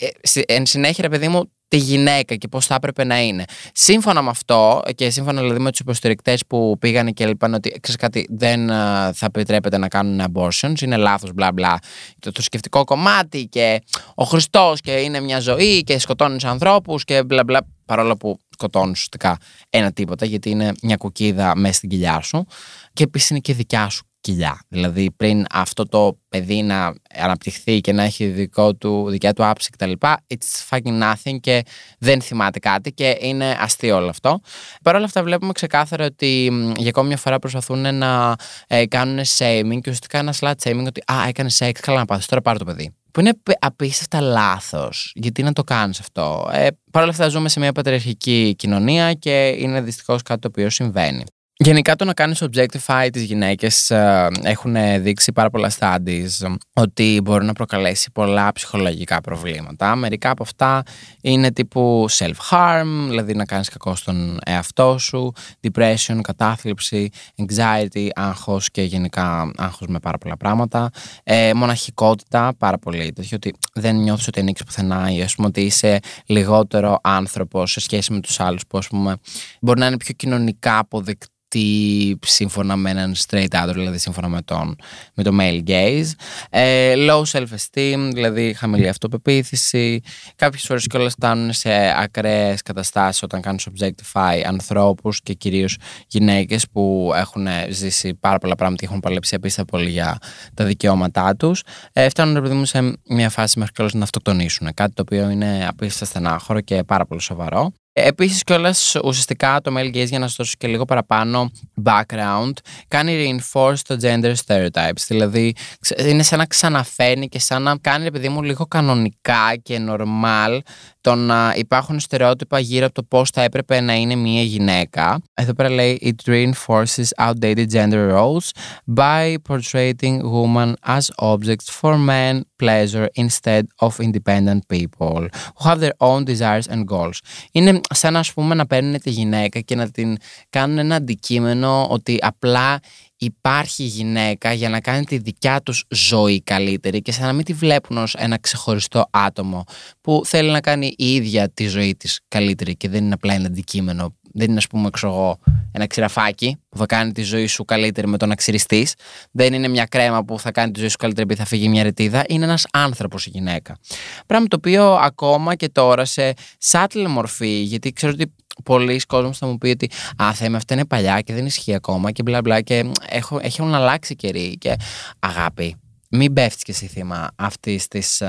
εν 0.45 0.65
συνέχεια, 0.65 1.03
ρε 1.03 1.09
παιδί 1.09 1.27
μου, 1.27 1.51
τη 1.77 1.81
γυναίκα 1.81 2.35
και 2.35 2.47
πώς 2.47 2.65
θα 2.65 2.75
έπρεπε 2.75 3.03
να 3.03 3.21
είναι. 3.21 3.43
Σύμφωνα 3.73 4.21
με 4.21 4.29
αυτό 4.29 4.81
και 4.95 5.09
σύμφωνα 5.09 5.41
δηλαδή 5.41 5.59
με 5.59 5.69
τους 5.69 5.79
υποστηρικτές 5.79 6.45
που 6.47 6.77
πήγαν 6.79 7.13
και 7.13 7.23
είπαν 7.23 7.53
ότι 7.53 7.79
ξέρεις 7.81 8.01
κάτι, 8.01 8.27
δεν 8.29 8.67
θα 9.13 9.25
επιτρέπεται 9.25 9.77
να 9.77 9.87
κάνουν 9.87 10.25
abortions, 10.33 10.81
είναι 10.81 10.97
λάθος, 10.97 11.33
μπλα 11.33 11.51
μπλα. 11.51 11.79
Το, 12.19 12.31
το 12.31 12.41
σκεφτικό 12.41 12.83
κομμάτι 12.83 13.47
και 13.47 13.81
ο 14.15 14.23
Χριστός 14.23 14.81
και 14.81 14.91
είναι 14.91 15.19
μια 15.19 15.39
ζωή 15.39 15.83
και 15.83 15.99
σκοτώνεις 15.99 16.43
ανθρώπους 16.43 17.03
και 17.03 17.23
μπλα 17.23 17.43
μπλα. 17.43 17.67
Παρόλο 17.85 18.17
που 18.17 18.39
σκοτώνεις 18.49 18.91
ουσιαστικά 18.91 19.37
ένα 19.69 19.91
τίποτα, 19.91 20.25
γιατί 20.25 20.49
είναι 20.49 20.73
μια 20.81 20.95
κουκίδα 20.95 21.55
μέσα 21.55 21.73
στην 21.73 21.89
κοιλιά 21.89 22.21
σου. 22.21 22.45
Και 22.93 23.03
επίσης 23.03 23.29
είναι 23.29 23.39
και 23.39 23.53
δικιά 23.53 23.89
σου 23.89 24.05
κοιλιά. 24.25 24.59
Δηλαδή, 24.67 25.11
πριν 25.11 25.45
αυτό 25.51 25.87
το 25.87 26.17
παιδί 26.29 26.61
να 26.61 26.93
αναπτυχθεί 27.15 27.81
και 27.81 27.93
να 27.93 28.03
έχει 28.03 28.25
δικό 28.25 28.75
του, 28.75 29.09
δικιά 29.09 29.33
του 29.33 29.45
άψη 29.45 29.69
κτλ. 29.69 29.91
It's 30.01 30.69
fucking 30.69 31.01
nothing 31.01 31.39
και 31.39 31.63
δεν 31.99 32.21
θυμάται 32.21 32.59
κάτι 32.59 32.91
και 32.91 33.17
είναι 33.19 33.57
αστείο 33.59 33.95
όλο 33.95 34.09
αυτό. 34.09 34.39
Παρ' 34.83 34.95
όλα 34.95 35.05
αυτά, 35.05 35.23
βλέπουμε 35.23 35.51
ξεκάθαρα 35.51 36.05
ότι 36.05 36.51
για 36.77 36.89
ακόμη 36.89 37.07
μια 37.07 37.17
φορά 37.17 37.39
προσπαθούν 37.39 37.95
να 37.95 38.35
ε, 38.67 38.85
κάνουν 38.85 39.19
shaming 39.19 39.79
και 39.81 39.89
ουσιαστικά 39.89 40.17
ένα 40.19 40.33
slut 40.39 40.53
shaming 40.63 40.85
ότι 40.87 41.01
Α, 41.11 41.27
έκανε 41.27 41.49
σεξ, 41.49 41.79
καλά 41.79 41.97
να 41.97 42.05
πάθεις, 42.05 42.25
τώρα 42.25 42.41
πάρω 42.41 42.57
το 42.57 42.65
παιδί. 42.65 42.93
Που 43.11 43.19
είναι 43.19 43.31
απίστευτα 43.59 44.21
λάθος. 44.21 45.11
Γιατί 45.15 45.43
να 45.43 45.53
το 45.53 45.63
κάνεις 45.63 45.99
αυτό; 45.99 46.49
Ε, 46.51 46.67
Παρ' 46.91 47.01
όλα 47.01 47.11
αυτά, 47.11 47.27
ζούμε 47.27 47.49
σε 47.49 47.59
μια 47.59 47.71
πατριαρχική 47.71 48.53
κοινωνία 48.57 49.13
και 49.13 49.47
είναι 49.47 49.81
δυστυχώς 49.81 50.21
κάτι 50.21 50.39
το 50.39 50.47
οποίο 50.47 50.69
συμβαίνει. 50.69 51.23
Γενικά 51.57 51.95
το 51.95 52.05
να 52.05 52.13
κάνεις 52.13 52.43
objectify 52.43 53.07
τις 53.11 53.23
γυναίκες 53.23 53.91
ε, 53.91 54.27
έχουν 54.43 54.75
δείξει 55.01 55.31
πάρα 55.31 55.49
πολλά 55.49 55.71
studies 55.79 56.55
ότι 56.73 57.19
μπορεί 57.23 57.45
να 57.45 57.53
προκαλέσει 57.53 58.11
πολλά 58.11 58.51
ψυχολογικά 58.51 59.21
προβλήματα. 59.21 59.95
Μερικά 59.95 60.29
από 60.29 60.43
αυτά 60.43 60.83
είναι 61.21 61.51
τύπου 61.51 62.05
self-harm, 62.09 62.85
δηλαδή 63.07 63.33
να 63.33 63.45
κάνεις 63.45 63.69
κακό 63.69 63.95
στον 63.95 64.39
εαυτό 64.45 64.97
σου, 64.97 65.31
depression, 65.67 66.19
κατάθλιψη, 66.21 67.09
anxiety, 67.37 68.07
άγχος 68.13 68.71
και 68.71 68.81
γενικά 68.81 69.51
άγχος 69.57 69.87
με 69.87 69.99
πάρα 69.99 70.17
πολλά 70.17 70.37
πράγματα. 70.37 70.89
Ε, 71.23 71.53
μοναχικότητα, 71.53 72.53
πάρα 72.57 72.77
πολύ 72.77 73.11
τέτοιο, 73.13 73.37
ότι 73.37 73.53
δεν 73.73 73.95
νιώθεις 73.95 74.27
ότι 74.27 74.39
ανοίξει 74.39 74.63
πουθενά 74.63 75.11
ή 75.11 75.21
ας 75.21 75.35
πούμε 75.35 75.47
ότι 75.47 75.61
είσαι 75.61 75.99
λιγότερο 76.25 76.99
άνθρωπος 77.01 77.71
σε 77.71 77.79
σχέση 77.79 78.13
με 78.13 78.19
τους 78.19 78.39
άλλους 78.39 78.67
που 78.67 78.77
ας 78.77 78.87
πούμε 78.87 79.17
μπορεί 79.61 79.79
να 79.79 79.85
είναι 79.85 79.97
πιο 79.97 80.13
κοινωνικά 80.13 80.77
αποδεκτοί 80.77 81.29
αυτή 81.55 82.19
σύμφωνα 82.25 82.75
με 82.75 82.89
έναν 82.89 83.15
straight 83.27 83.47
άντρο, 83.51 83.73
δηλαδή 83.73 83.97
σύμφωνα 83.97 84.27
με, 84.27 84.41
τον, 84.41 84.75
με 85.13 85.23
το 85.23 85.37
male 85.39 85.63
gaze. 85.67 86.11
Ε, 86.49 86.93
low 86.97 87.23
self-esteem, 87.31 88.09
δηλαδή 88.13 88.53
χαμηλή 88.53 88.87
αυτοπεποίθηση. 88.87 90.01
Κάποιες 90.35 90.63
φορές 90.63 90.87
κιόλα 90.87 91.09
φτάνουν 91.09 91.53
σε 91.53 91.71
ακραίες 91.97 92.61
καταστάσεις 92.61 93.23
όταν 93.23 93.41
κάνουν 93.41 93.59
subjectify 93.59 94.41
ανθρώπους 94.45 95.21
και 95.21 95.33
κυρίως 95.33 95.77
γυναίκες 96.07 96.65
που 96.71 97.11
έχουν 97.15 97.47
ζήσει 97.69 98.13
πάρα 98.13 98.37
πολλά 98.37 98.55
πράγματα 98.55 98.81
και 98.81 98.87
έχουν 98.89 98.99
παλέψει 98.99 99.35
απίστευτα 99.35 99.77
πολύ 99.77 99.89
για 99.89 100.17
τα 100.53 100.65
δικαιώματά 100.65 101.35
τους. 101.35 101.63
Ε, 101.93 102.09
φτάνουν 102.09 102.35
επειδή 102.35 102.53
μου 102.53 102.65
σε 102.65 102.97
μια 103.09 103.29
φάση 103.29 103.59
μέχρι 103.59 103.73
κιόλα 103.73 103.91
να 103.93 104.03
αυτοκτονήσουν. 104.03 104.73
Κάτι 104.73 104.93
το 104.93 105.01
οποίο 105.01 105.29
είναι 105.29 105.67
απίστευτα 105.67 106.05
στενάχωρο 106.05 106.61
και 106.61 106.83
πάρα 106.83 107.05
πολύ 107.05 107.21
σοβαρό. 107.21 107.73
Επίσης, 107.97 108.43
κιόλας, 108.43 108.95
ουσιαστικά 109.03 109.61
το 109.61 109.73
male 109.77 109.95
gaze, 109.95 110.07
για 110.07 110.19
να 110.19 110.27
σας 110.27 110.35
δώσω 110.35 110.53
και 110.57 110.67
λίγο 110.67 110.85
παραπάνω 110.85 111.51
background, 111.83 112.51
κάνει 112.87 113.39
reinforce 113.53 113.77
το 113.87 113.97
gender 114.01 114.33
stereotypes. 114.45 115.03
Δηλαδή, 115.07 115.55
είναι 115.97 116.23
σαν 116.23 116.39
να 116.39 116.45
ξαναφέρνει 116.45 117.27
και 117.27 117.39
σαν 117.39 117.61
να 117.61 117.77
κάνει, 117.77 118.05
επειδή 118.05 118.29
μου, 118.29 118.41
λίγο 118.41 118.65
κανονικά 118.65 119.55
και 119.63 119.79
normal 119.89 120.59
το 121.05 121.15
να 121.15 121.53
υπάρχουν 121.55 121.99
στερεότυπα 121.99 122.59
γύρω 122.59 122.85
από 122.85 122.95
το 122.95 123.03
πώς 123.03 123.29
θα 123.29 123.41
έπρεπε 123.41 123.79
να 123.79 123.93
είναι 123.93 124.15
μια 124.15 124.41
γυναίκα. 124.41 125.21
Εδώ 125.33 125.53
πέρα 125.53 125.69
λέει 125.69 125.99
It 126.01 126.29
reinforces 126.31 127.27
outdated 127.27 127.65
gender 127.71 128.11
roles 128.15 128.49
by 128.95 129.35
portraying 129.49 130.21
women 130.35 130.73
as 130.85 131.05
objects 131.17 131.69
for 131.81 131.97
men 131.97 132.41
pleasure 132.63 133.07
instead 133.25 133.63
of 133.79 133.99
independent 133.99 134.61
people 134.67 135.21
who 135.55 135.69
have 135.69 135.79
their 135.79 135.97
own 135.97 136.23
desires 136.25 136.67
and 136.69 136.85
goals. 136.85 137.17
Είναι 137.51 137.81
σαν 137.89 138.15
ας 138.15 138.33
πούμε 138.33 138.55
να 138.55 138.65
παίρνουν 138.65 138.99
τη 138.99 139.09
γυναίκα 139.09 139.59
και 139.59 139.75
να 139.75 139.91
την 139.91 140.17
κάνουν 140.49 140.77
ένα 140.77 140.95
αντικείμενο 140.95 141.87
ότι 141.89 142.17
απλά 142.21 142.79
υπάρχει 143.17 143.83
γυναίκα 143.83 144.53
για 144.53 144.69
να 144.69 144.81
κάνει 144.81 145.03
τη 145.03 145.17
δικιά 145.17 145.61
τους 145.61 145.85
ζωή 145.89 146.41
καλύτερη 146.41 147.01
και 147.01 147.11
σαν 147.11 147.25
να 147.25 147.33
μην 147.33 147.45
τη 147.45 147.53
βλέπουν 147.53 147.97
ως 147.97 148.13
ένα 148.13 148.37
ξεχωριστό 148.37 149.07
άτομο 149.11 149.63
που 150.01 150.21
θέλει 150.25 150.51
να 150.51 150.61
κάνει 150.61 150.93
η 150.97 151.13
ίδια 151.13 151.49
τη 151.49 151.67
ζωή 151.67 151.95
της 151.95 152.19
καλύτερη 152.27 152.75
και 152.75 152.89
δεν 152.89 153.03
είναι 153.03 153.13
απλά 153.13 153.33
ένα 153.33 153.45
αντικείμενο. 153.47 154.15
Δεν 154.37 154.49
είναι, 154.49 154.57
ας 154.57 154.67
πούμε, 154.67 154.89
ξέρω 154.89 155.39
ένα 155.71 155.87
ξηραφάκι 155.87 156.57
που 156.69 156.77
θα 156.77 156.85
κάνει 156.85 157.11
τη 157.11 157.21
ζωή 157.21 157.47
σου 157.47 157.65
καλύτερη 157.65 158.07
με 158.07 158.17
το 158.17 158.25
να 158.25 158.35
ξυριστεί. 158.35 158.87
Δεν 159.31 159.53
είναι 159.53 159.67
μια 159.67 159.85
κρέμα 159.85 160.23
που 160.23 160.39
θα 160.39 160.51
κάνει 160.51 160.71
τη 160.71 160.79
ζωή 160.79 160.89
σου 160.89 160.97
καλύτερη 160.97 161.25
επειδή 161.25 161.39
θα 161.39 161.45
φύγει 161.45 161.69
μια 161.69 161.83
ρετίδα. 161.83 162.23
Είναι 162.27 162.45
ένας 162.45 162.65
άνθρωπος 162.71 163.25
η 163.25 163.29
γυναίκα. 163.29 163.77
Πράγμα 164.25 164.47
το 164.47 164.55
οποίο 164.55 164.93
ακόμα 164.93 165.55
και 165.55 165.69
τώρα 165.69 166.05
σε 166.05 166.33
σάτλ 166.57 167.05
μορφή, 167.05 167.61
γιατί 167.61 167.93
ξέρω 167.93 168.11
ότι 168.11 168.33
πολλοί 168.63 168.99
κόσμοι 169.07 169.33
θα 169.33 169.47
μου 169.47 169.57
πει 169.57 169.69
ότι 169.69 169.89
Α, 170.23 170.33
θέμα 170.33 170.57
αυτά 170.57 170.73
είναι 170.73 170.85
παλιά 170.85 171.21
και 171.21 171.33
δεν 171.33 171.45
ισχύει 171.45 171.73
ακόμα 171.73 172.11
και 172.11 172.23
μπλα 172.23 172.41
μπλα 172.41 172.61
και 172.61 172.91
έχω, 173.09 173.39
έχουν 173.41 173.73
αλλάξει 173.73 174.15
καιροί. 174.15 174.57
Και 174.57 174.75
αγάπη, 175.19 175.75
μην 176.09 176.33
πέφτεις 176.33 176.63
και 176.63 176.71
εσύ 176.71 176.87
θύμα 176.87 177.27
αυτής 177.35 177.87
της 177.87 178.21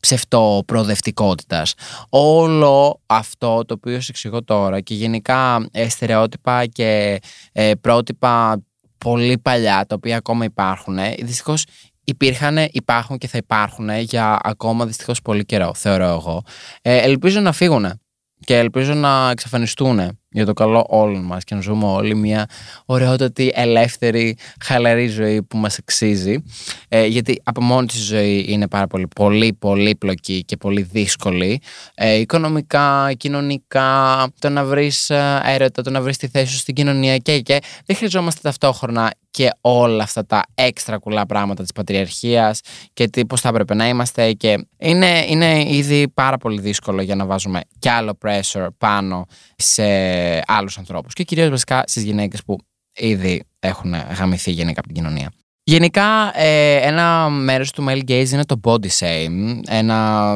ψευτοπροοδευτικότητας. 0.00 1.74
Όλο 2.08 3.00
αυτό 3.06 3.64
το 3.64 3.74
οποίο 3.74 4.00
σου 4.00 4.06
εξηγώ 4.10 4.44
τώρα 4.44 4.80
και 4.80 4.94
γενικά 4.94 5.66
ε, 5.72 5.88
στερεότυπα 5.88 6.66
και 6.66 7.20
ε, 7.52 7.72
πρότυπα 7.80 8.62
πολύ 8.98 9.38
παλιά 9.38 9.84
τα 9.88 9.94
οποία 9.94 10.16
ακόμα 10.16 10.44
υπάρχουν, 10.44 10.98
ε, 10.98 11.14
δυστυχώς 11.22 11.64
υπήρχαν, 12.04 12.68
υπάρχουν 12.70 13.18
και 13.18 13.28
θα 13.28 13.38
υπάρχουν 13.38 13.98
για 13.98 14.38
ακόμα 14.42 14.86
δυστυχώς 14.86 15.22
πολύ 15.22 15.44
καιρό, 15.44 15.74
θεωρώ 15.74 16.04
εγώ. 16.04 16.42
Ε, 16.82 16.96
ελπίζω 16.96 17.40
να 17.40 17.52
φύγουν 17.52 18.01
και 18.44 18.58
ελπίζω 18.58 18.94
να 18.94 19.30
εξαφανιστούν 19.30 20.18
για 20.32 20.46
το 20.46 20.52
καλό 20.52 20.86
όλων 20.88 21.22
μας 21.22 21.44
και 21.44 21.54
να 21.54 21.60
ζούμε 21.60 21.86
όλοι 21.86 22.14
μια 22.14 22.46
ωραιότατη, 22.86 23.52
ελεύθερη, 23.54 24.36
χαλαρή 24.64 25.06
ζωή 25.06 25.42
που 25.42 25.56
μας 25.56 25.78
αξίζει. 25.78 26.42
Ε, 26.88 27.06
γιατί 27.06 27.40
από 27.44 27.62
μόνη 27.62 27.86
της 27.86 27.98
η 27.98 28.02
ζωή 28.02 28.44
είναι 28.48 28.68
πάρα 28.68 28.86
πολύ, 28.86 29.08
πολύ 29.14 29.54
πολύπλοκη 29.54 30.44
και 30.44 30.56
πολύ 30.56 30.82
δύσκολη. 30.82 31.60
Ε, 31.94 32.14
οικονομικά, 32.14 33.12
κοινωνικά, 33.16 34.28
το 34.38 34.48
να 34.48 34.64
βρεις 34.64 35.10
ε, 35.10 35.40
έρωτα, 35.44 35.82
το 35.82 35.90
να 35.90 36.00
βρεις 36.00 36.16
τη 36.16 36.28
θέση 36.28 36.52
σου 36.52 36.58
στην 36.58 36.74
κοινωνία 36.74 37.16
και, 37.16 37.40
και 37.40 37.58
δεν 37.86 37.96
χρειαζόμαστε 37.96 38.40
ταυτόχρονα 38.42 39.12
και 39.32 39.50
όλα 39.60 40.02
αυτά 40.02 40.26
τα 40.26 40.42
έξτρα 40.54 40.98
κουλά 40.98 41.26
πράγματα 41.26 41.62
της 41.62 41.72
πατριαρχίας 41.72 42.60
και 42.92 43.08
τι, 43.08 43.26
πώς 43.26 43.40
θα 43.40 43.48
έπρεπε 43.48 43.74
να 43.74 43.88
είμαστε 43.88 44.32
και 44.32 44.66
είναι, 44.78 45.24
είναι 45.28 45.64
ήδη 45.68 46.08
πάρα 46.08 46.38
πολύ 46.38 46.60
δύσκολο 46.60 47.02
για 47.02 47.14
να 47.14 47.26
βάζουμε 47.26 47.60
κι 47.78 47.88
άλλο 47.88 48.18
pressure 48.24 48.66
πάνω 48.78 49.26
σε 49.56 49.82
άλλους 50.46 50.78
ανθρώπους 50.78 51.12
και 51.12 51.22
κυρίως 51.22 51.48
βασικά 51.48 51.84
στις 51.86 52.02
γυναίκες 52.02 52.44
που 52.44 52.58
ήδη 52.92 53.42
έχουν 53.58 53.94
γαμηθεί 54.18 54.50
γενικά 54.50 54.80
από 54.80 54.88
την 54.88 54.96
κοινωνία. 54.96 55.32
Γενικά, 55.64 56.38
ε, 56.40 56.76
ένα 56.76 57.28
μέρος 57.28 57.70
του 57.70 57.84
male 57.88 58.02
gaze 58.08 58.28
είναι 58.32 58.44
το 58.44 58.60
body 58.62 58.88
shame, 58.98 59.60
ένα 59.68 60.34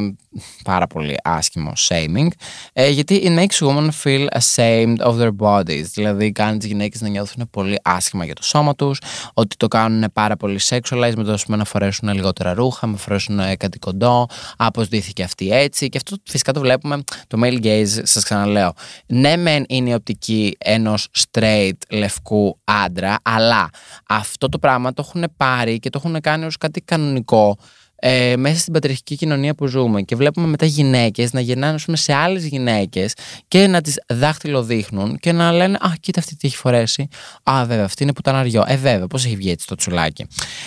πάρα 0.64 0.86
πολύ 0.86 1.14
άσχημο 1.22 1.72
shaming, 1.76 2.28
ε, 2.72 2.88
γιατί 2.88 3.22
it 3.24 3.38
makes 3.38 3.68
women 3.68 3.88
feel 4.04 4.26
ashamed 4.38 4.96
of 4.98 5.18
their 5.18 5.30
bodies, 5.38 5.84
δηλαδή 5.94 6.32
κάνεις 6.32 6.58
τις 6.58 6.66
γυναίκες 6.66 7.00
να 7.00 7.08
νιώθουν 7.08 7.48
πολύ 7.50 7.78
άσχημα 7.82 8.24
για 8.24 8.34
το 8.34 8.42
σώμα 8.42 8.74
τους, 8.74 9.00
ότι 9.34 9.56
το 9.56 9.68
κάνουν 9.68 10.10
πάρα 10.12 10.36
πολύ 10.36 10.60
sexualized, 10.68 11.14
με 11.16 11.24
το 11.24 11.38
να 11.46 11.64
φορέσουν 11.64 12.12
λιγότερα 12.12 12.54
ρούχα, 12.54 12.86
με 12.86 12.96
φορέσουν 12.96 13.40
κάτι 13.56 13.78
κοντό, 13.78 14.26
αποσδύθηκε 14.56 15.22
αυτή 15.22 15.50
έτσι, 15.52 15.88
και 15.88 15.96
αυτό 15.96 16.16
φυσικά 16.24 16.52
το 16.52 16.60
βλέπουμε, 16.60 17.02
το 17.26 17.40
male 17.42 17.64
gaze, 17.64 18.00
σας 18.02 18.24
ξαναλέω, 18.24 18.72
ναι 19.06 19.36
μεν 19.36 19.64
είναι 19.68 19.90
η 19.90 19.94
οπτική 19.94 20.56
ενός 20.58 21.08
straight 21.12 21.78
λευκού 21.88 22.58
άντρα, 22.64 23.16
αλλά 23.22 23.70
αυτό 24.08 24.48
το 24.48 24.58
πράγμα 24.58 24.92
το 24.92 25.04
έχουν 25.06 25.24
πάρει 25.36 25.78
και 25.78 25.90
το 25.90 26.00
έχουν 26.04 26.20
κάνει 26.20 26.44
ως 26.44 26.56
κάτι 26.56 26.80
κανονικό 26.80 27.58
ε, 27.98 28.36
μέσα 28.36 28.58
στην 28.58 28.72
πατριαρχική 28.72 29.16
κοινωνία 29.16 29.54
που 29.54 29.66
ζούμε 29.66 30.02
και 30.02 30.16
βλέπουμε 30.16 30.46
μετά 30.46 30.66
γυναίκες 30.66 31.32
να 31.32 31.40
γυρνάνε 31.40 31.78
σε 31.92 32.12
άλλες 32.12 32.46
γυναίκες 32.46 33.12
και 33.48 33.66
να 33.66 33.80
τις 33.80 34.00
δάχτυλοδείχνουν 34.08 35.18
και 35.18 35.32
να 35.32 35.52
λένε 35.52 35.76
Α, 35.76 35.92
κοίτα 36.00 36.20
αυτή 36.20 36.36
τι 36.36 36.46
έχει 36.46 36.56
φορέσει. 36.56 37.08
Α, 37.42 37.64
βέβαια, 37.66 37.84
αυτή 37.84 38.02
είναι 38.02 38.12
πουταναριό. 38.12 38.64
Ε, 38.66 38.76
βέβαια, 38.76 39.06
πώς 39.06 39.24
έχει 39.24 39.36
βγει 39.36 39.50
έτσι 39.50 39.66
το 39.66 39.74
τσουλάκι. 39.74 40.26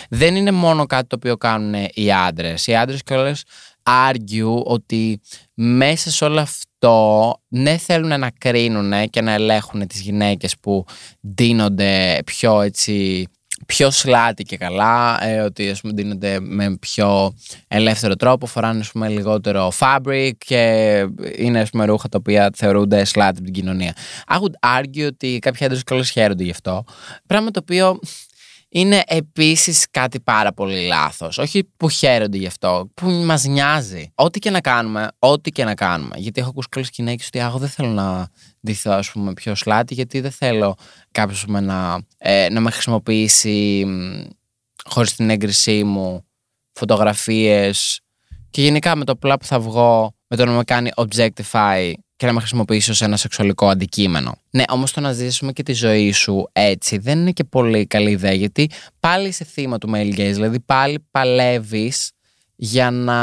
Δεν 0.09 0.35
είναι 0.35 0.51
μόνο 0.51 0.85
κάτι 0.85 1.07
το 1.07 1.15
οποίο 1.15 1.37
κάνουν 1.37 1.73
οι 1.93 2.11
άντρες. 2.11 2.67
Οι 2.67 2.75
άντρες 2.75 3.03
κιόλας 3.03 3.43
argue 3.83 4.63
ότι 4.63 5.21
μέσα 5.53 6.11
σε 6.11 6.25
όλο 6.25 6.39
αυτό 6.39 7.33
ναι 7.47 7.77
θέλουν 7.77 8.19
να 8.19 8.31
κρίνουν 8.37 9.09
και 9.09 9.21
να 9.21 9.31
ελέγχουν 9.31 9.87
τις 9.87 10.01
γυναίκες 10.01 10.55
που 10.61 10.85
δίνονται 11.19 12.19
πιο 12.25 12.61
έτσι 12.61 13.27
πιο 13.73 13.91
σλάτι 13.91 14.43
και 14.43 14.57
καλά, 14.57 15.23
ε, 15.23 15.39
ότι 15.39 15.69
ας 15.69 15.81
πούμε 15.81 15.93
δίνονται 15.95 16.39
με 16.39 16.77
πιο 16.79 17.33
ελεύθερο 17.67 18.15
τρόπο, 18.15 18.45
φοράνε 18.45 18.79
ας 18.79 18.91
πούμε, 18.91 19.07
λιγότερο 19.07 19.71
fabric 19.79 20.31
και 20.37 21.05
είναι 21.37 21.59
ας 21.59 21.69
πούμε, 21.69 21.85
ρούχα 21.85 22.09
τα 22.09 22.17
οποία 22.17 22.51
θεωρούνται 22.55 23.05
σλάτι 23.05 23.35
από 23.37 23.43
την 23.43 23.53
κοινωνία. 23.53 23.95
I 24.27 24.35
would 24.35 24.79
argue 24.79 25.05
ότι 25.07 25.39
κάποιοι 25.41 25.65
άντρες 25.65 25.83
καλώς 25.83 26.09
χαίρονται 26.09 26.43
γι' 26.43 26.51
αυτό, 26.51 26.83
πράγμα 27.27 27.51
το 27.51 27.59
οποίο 27.63 27.99
είναι 28.69 29.03
επίσης 29.07 29.87
κάτι 29.91 30.19
πάρα 30.19 30.53
πολύ 30.53 30.87
λάθος. 30.87 31.37
Όχι 31.37 31.63
που 31.77 31.89
χαίρονται 31.89 32.37
γι' 32.37 32.45
αυτό, 32.45 32.89
που 32.93 33.09
μας 33.09 33.43
νοιάζει. 33.43 34.11
Ό,τι 34.15 34.39
και 34.39 34.49
να 34.49 34.61
κάνουμε, 34.61 35.07
ό,τι 35.19 35.51
και 35.51 35.63
να 35.63 35.75
κάνουμε. 35.75 36.15
Γιατί 36.17 36.39
έχω 36.39 36.49
ακούσει 36.49 36.67
πολλέ 36.69 36.85
γυναίκες 36.91 37.27
ότι 37.27 37.39
εγώ 37.39 37.57
δεν 37.57 37.69
θέλω 37.69 37.89
να 37.89 38.27
ντυθώ, 38.65 38.91
ας 38.91 39.11
πούμε, 39.11 39.33
πιο 39.33 39.55
σλάτι, 39.55 39.93
γιατί 39.93 40.19
δεν 40.19 40.31
θέλω 40.31 40.75
κάποιος 41.11 41.45
να, 41.47 42.01
ε, 42.17 42.47
να 42.51 42.59
με 42.59 42.71
χρησιμοποιήσει 42.71 43.85
χωρίς 44.83 45.15
την 45.15 45.29
έγκρισή 45.29 45.83
μου 45.83 46.25
φωτογραφίες 46.73 48.01
και 48.49 48.61
γενικά 48.61 48.95
με 48.95 49.05
το 49.05 49.11
απλά 49.11 49.37
που 49.37 49.45
θα 49.45 49.59
βγω, 49.59 50.15
με 50.27 50.37
το 50.37 50.45
να 50.45 50.51
με 50.51 50.63
κάνει 50.63 50.89
objectify 50.95 51.93
και 52.19 52.25
να 52.25 52.33
με 52.33 52.39
χρησιμοποιήσει 52.39 52.91
ως 52.91 53.01
ένα 53.01 53.17
σεξουαλικό 53.17 53.67
αντικείμενο. 53.69 54.35
Ναι, 54.49 54.63
όμως 54.69 54.91
το 54.91 54.99
να 54.99 55.11
ζήσουμε 55.11 55.51
και 55.51 55.63
τη 55.63 55.73
ζωή 55.73 56.11
σου 56.11 56.49
έτσι 56.51 56.97
δεν 56.97 57.19
είναι 57.19 57.31
και 57.31 57.43
πολύ 57.43 57.85
καλή 57.85 58.11
ιδέα, 58.11 58.33
γιατί 58.33 58.69
πάλι 58.99 59.27
είσαι 59.27 59.43
θύμα 59.43 59.77
του 59.77 59.89
male 59.93 60.09
gaze, 60.09 60.31
δηλαδή 60.33 60.59
πάλι 60.59 61.07
παλεύεις 61.11 62.11
για 62.55 62.91
να 62.91 63.19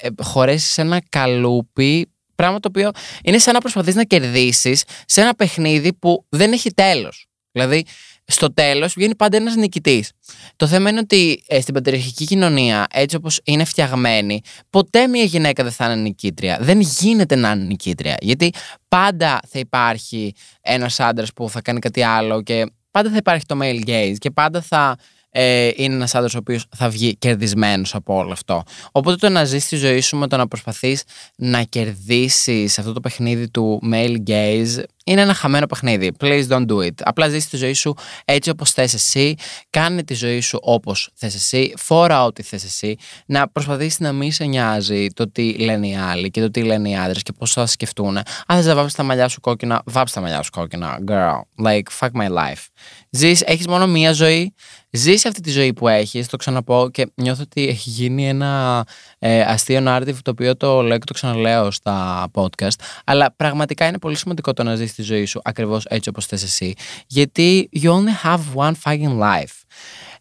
ε, 0.00 0.08
χωρέσεις 0.22 0.78
ένα 0.78 1.02
καλούπι. 1.08 2.10
Πράγμα 2.34 2.60
το 2.60 2.68
οποίο 2.68 2.90
είναι 3.22 3.38
σαν 3.38 3.54
να 3.54 3.60
προσπαθείς 3.60 3.94
να 3.94 4.04
κερδίσεις 4.04 4.84
σε 5.06 5.20
ένα 5.20 5.34
παιχνίδι 5.34 5.92
που 5.92 6.24
δεν 6.28 6.52
έχει 6.52 6.70
τέλος. 6.70 7.26
Δηλαδή, 7.52 7.84
στο 8.26 8.54
τέλος 8.54 8.94
βγαίνει 8.94 9.14
πάντα 9.14 9.36
ένας 9.36 9.54
νικητής. 9.54 10.10
Το 10.56 10.66
θέμα 10.66 10.90
είναι 10.90 10.98
ότι 10.98 11.44
ε, 11.46 11.60
στην 11.60 11.74
πατριαρχική 11.74 12.24
κοινωνία, 12.24 12.86
έτσι 12.90 13.16
όπως 13.16 13.40
είναι 13.44 13.64
φτιαγμένη, 13.64 14.40
ποτέ 14.70 15.06
μια 15.06 15.24
γυναίκα 15.24 15.62
δεν 15.62 15.72
θα 15.72 15.84
είναι 15.84 15.94
νικήτρια. 15.94 16.58
Δεν 16.60 16.80
γίνεται 16.80 17.34
να 17.34 17.50
είναι 17.50 17.64
νικήτρια. 17.64 18.16
Γιατί 18.20 18.52
πάντα 18.88 19.40
θα 19.48 19.58
υπάρχει 19.58 20.34
ένας 20.60 21.00
άντρας 21.00 21.32
που 21.32 21.50
θα 21.50 21.62
κάνει 21.62 21.78
κάτι 21.78 22.02
άλλο 22.02 22.42
και 22.42 22.66
πάντα 22.90 23.10
θα 23.10 23.16
υπάρχει 23.16 23.46
το 23.46 23.58
male 23.62 23.86
gaze 23.86 24.14
και 24.18 24.30
πάντα 24.30 24.60
θα 24.60 24.96
ε, 25.30 25.70
είναι 25.74 25.94
ένας 25.94 26.14
άντρας 26.14 26.34
ο 26.34 26.38
οποίος 26.38 26.66
θα 26.76 26.88
βγει 26.88 27.16
κερδισμένος 27.16 27.94
από 27.94 28.14
όλο 28.16 28.32
αυτό. 28.32 28.62
Οπότε 28.92 29.16
το 29.16 29.28
να 29.28 29.44
ζεις 29.44 29.68
τη 29.68 29.76
ζωή 29.76 30.00
σου 30.00 30.16
με 30.16 30.26
το 30.26 30.36
να 30.36 30.48
προσπαθείς 30.48 31.02
να 31.36 31.62
κερδίσεις 31.62 32.78
αυτό 32.78 32.92
το 32.92 33.00
παιχνίδι 33.00 33.50
του 33.50 33.80
male 33.92 34.16
gaze 34.26 34.82
είναι 35.06 35.20
ένα 35.20 35.34
χαμένο 35.34 35.66
παιχνίδι. 35.66 36.12
Please 36.20 36.46
don't 36.48 36.66
do 36.66 36.76
it. 36.76 36.92
Απλά 37.02 37.28
ζήσει 37.28 37.48
τη 37.48 37.56
ζωή 37.56 37.72
σου 37.72 37.94
έτσι 38.24 38.50
όπως 38.50 38.70
θες 38.70 38.94
εσύ. 38.94 39.34
Κάνε 39.70 40.02
τη 40.02 40.14
ζωή 40.14 40.40
σου 40.40 40.58
όπως 40.62 41.10
θες 41.14 41.34
εσύ. 41.34 41.72
Φόρα 41.76 42.24
ό,τι 42.24 42.42
θες 42.42 42.64
εσύ. 42.64 42.96
Να 43.26 43.48
προσπαθήσεις 43.48 43.98
να 43.98 44.12
μην 44.12 44.32
σε 44.32 44.44
νοιάζει 44.44 45.06
το 45.14 45.30
τι 45.30 45.52
λένε 45.52 45.88
οι 45.88 45.96
άλλοι 45.96 46.30
και 46.30 46.40
το 46.40 46.50
τι 46.50 46.62
λένε 46.62 46.88
οι 46.88 46.96
άντρες 46.96 47.22
και 47.22 47.32
πώς 47.32 47.52
θα 47.52 47.66
σκεφτούν. 47.66 48.16
Αν 48.16 48.24
θες 48.46 48.66
να 48.66 48.74
βάψεις 48.74 48.94
τα 48.94 49.02
μαλλιά 49.02 49.28
σου 49.28 49.40
κόκκινα, 49.40 49.82
βάψει 49.86 50.14
τα 50.14 50.20
μαλλιά 50.20 50.42
σου 50.42 50.50
κόκκινα. 50.50 50.98
Girl, 51.08 51.64
like 51.66 51.82
fuck 52.00 52.10
my 52.20 52.28
life. 52.28 52.64
Ζεις, 53.10 53.42
έχεις 53.42 53.66
μόνο 53.66 53.86
μία 53.86 54.12
ζωή, 54.12 54.54
ζεις 54.90 55.24
αυτή 55.26 55.40
τη 55.40 55.50
ζωή 55.50 55.72
που 55.72 55.88
έχεις, 55.88 56.26
το 56.26 56.36
ξαναπώ 56.36 56.88
και 56.90 57.06
νιώθω 57.14 57.42
ότι 57.42 57.68
έχει 57.68 57.90
γίνει 57.90 58.28
ένα 58.28 58.84
ε, 59.18 59.40
αστείο 59.40 59.82
narrative 59.86 60.16
το 60.22 60.30
οποίο 60.30 60.56
το 60.56 60.82
λέω 60.82 60.98
και 60.98 61.04
το 61.04 61.12
ξαναλέω 61.12 61.70
στα 61.70 62.26
podcast, 62.34 62.78
αλλά 63.04 63.34
πραγματικά 63.36 63.86
είναι 63.86 63.98
πολύ 63.98 64.16
σημαντικό 64.16 64.52
το 64.52 64.62
να 64.62 64.74
ζεις 64.74 64.94
τη 64.96 65.02
ζωή 65.02 65.24
σου 65.24 65.40
ακριβώς 65.44 65.84
έτσι 65.84 66.08
όπως 66.08 66.26
θες 66.26 66.42
εσύ, 66.42 66.74
γιατί 67.06 67.68
you 67.82 67.90
only 67.90 68.26
have 68.26 68.40
one 68.54 68.72
fucking 68.84 69.18
life. 69.18 69.62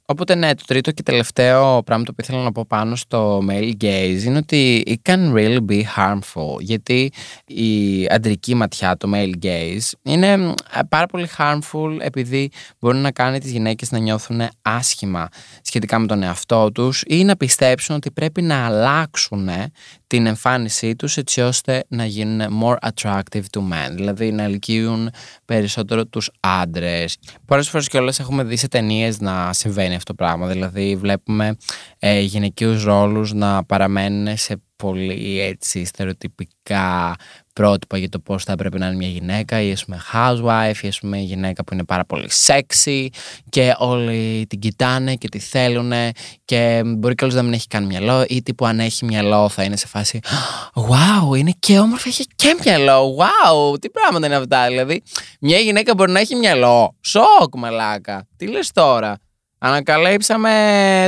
Οπότε 0.08 0.36
ναι, 0.36 0.56
το 0.56 0.64
τρίτο 0.68 0.92
και 0.92 1.04
τελευταίο 1.04 1.84
πράγμα 1.84 2.04
το 2.04 2.12
οποίο 2.12 2.26
ήθελα 2.28 2.44
να 2.44 2.52
πω 2.52 2.66
πάνω 2.68 2.96
στο 2.96 3.44
male 3.50 3.72
gaze 3.82 4.22
είναι 4.26 4.38
ότι 4.38 4.84
it 4.88 5.10
can 5.12 5.34
really 5.34 5.60
be 5.70 5.82
harmful 5.96 6.60
γιατί 6.60 7.12
η 7.46 8.06
αντρική 8.10 8.56
ματιά, 8.56 8.98
το 8.98 9.12
male 9.14 9.46
gaze 9.46 9.92
είναι 10.02 10.54
πάρα 10.90 11.06
πολύ 11.06 11.30
harmful 11.38 11.98
επειδή 12.00 12.50
μπορεί 12.80 12.98
να 12.98 13.12
κάνει 13.12 13.40
τις 13.40 13.52
γυναίκες 13.52 13.92
να 13.92 13.98
νιώθουν 13.98 14.42
άσχημα 14.62 15.28
σχετικά 15.62 16.00
με 16.00 16.08
τον 16.08 16.24
εαυτό 16.24 16.72
τους 16.72 17.04
ή 17.08 17.24
να 17.24 17.36
πιστέψουν 17.36 17.96
ότι 17.96 18.12
πρέπει 18.12 18.42
να 18.42 18.66
αλλάξουν 18.66 19.50
την 20.16 20.26
εμφάνισή 20.26 20.96
τους 20.96 21.18
έτσι 21.18 21.42
ώστε 21.42 21.84
να 21.88 22.06
γίνουν 22.06 22.62
more 22.64 22.76
attractive 22.90 23.44
to 23.52 23.60
men, 23.60 23.92
δηλαδή 23.92 24.32
να 24.32 24.44
ελκύουν 24.44 25.10
περισσότερο 25.46 26.06
τους 26.06 26.32
άντρες. 26.40 27.18
Πολλές 27.46 27.70
φορές 27.70 27.88
κιόλας 27.88 28.20
έχουμε 28.20 28.44
δει 28.44 28.56
σε 28.56 28.68
ταινίες 28.68 29.20
να 29.20 29.54
συμβαίνει 29.54 29.96
αυτό 29.96 30.14
το 30.14 30.24
πράγμα, 30.24 30.48
δηλαδή 30.48 30.96
βλέπουμε 30.96 31.56
ε, 32.00 32.20
γυναικείους 32.20 32.84
ρόλους 32.84 33.34
να 33.34 33.64
παραμένουν 33.64 34.38
σε 34.38 34.62
πολύ 34.76 35.42
έτσι 35.42 35.86
στερεοτυπικά 35.86 37.16
πρότυπα 37.56 37.98
για 37.98 38.10
το 38.10 38.20
πώς 38.20 38.44
θα 38.44 38.52
έπρεπε 38.52 38.78
να 38.78 38.86
είναι 38.86 38.96
μια 38.96 39.08
γυναίκα 39.08 39.62
ή 39.62 39.72
ας 39.72 39.86
πούμε 39.86 40.02
housewife 40.14 40.84
ή 40.84 40.88
ας 40.88 41.00
πούμε 41.00 41.18
γυναίκα 41.18 41.64
που 41.64 41.74
είναι 41.74 41.84
πάρα 41.84 42.06
πολύ 42.06 42.30
sexy 42.46 43.08
και 43.50 43.74
όλοι 43.78 44.46
την 44.50 44.60
κοιτάνε 44.60 45.16
και 45.16 45.30
τη 45.30 45.40
θέλουν 45.40 45.92
και 46.46 46.82
μπορεί 46.86 47.16
και 47.16 47.26
να 47.26 47.42
μην 47.42 47.54
έχει 47.54 47.68
καν 47.68 47.86
μυαλό 47.86 48.26
ή 48.28 48.44
τύπου 48.44 48.66
αν 48.66 48.80
έχει 48.80 49.06
μυαλό 49.06 49.50
θα 49.50 49.64
είναι 49.64 49.76
σε 49.76 49.88
φάση 49.88 50.20
wow 50.74 51.38
είναι 51.38 51.54
και 51.60 51.80
όμορφη 51.80 52.10
έχει 52.10 52.26
και 52.36 52.58
μυαλό 52.64 53.18
wow 53.18 53.82
τι 53.82 53.90
πράγματα 53.90 54.26
είναι 54.26 54.36
αυτά 54.36 54.68
δηλαδή. 54.68 55.02
Μια 55.40 55.58
γυναίκα 55.58 55.94
μπορεί 55.94 56.12
να 56.12 56.20
έχει 56.20 56.36
μυαλό 56.36 56.96
σοκ 57.02 57.56
μαλάκα 57.56 58.28
τι 58.38 58.48
λες 58.48 58.72
τώρα 58.72 59.18
ανακαλύψαμε 59.58 60.52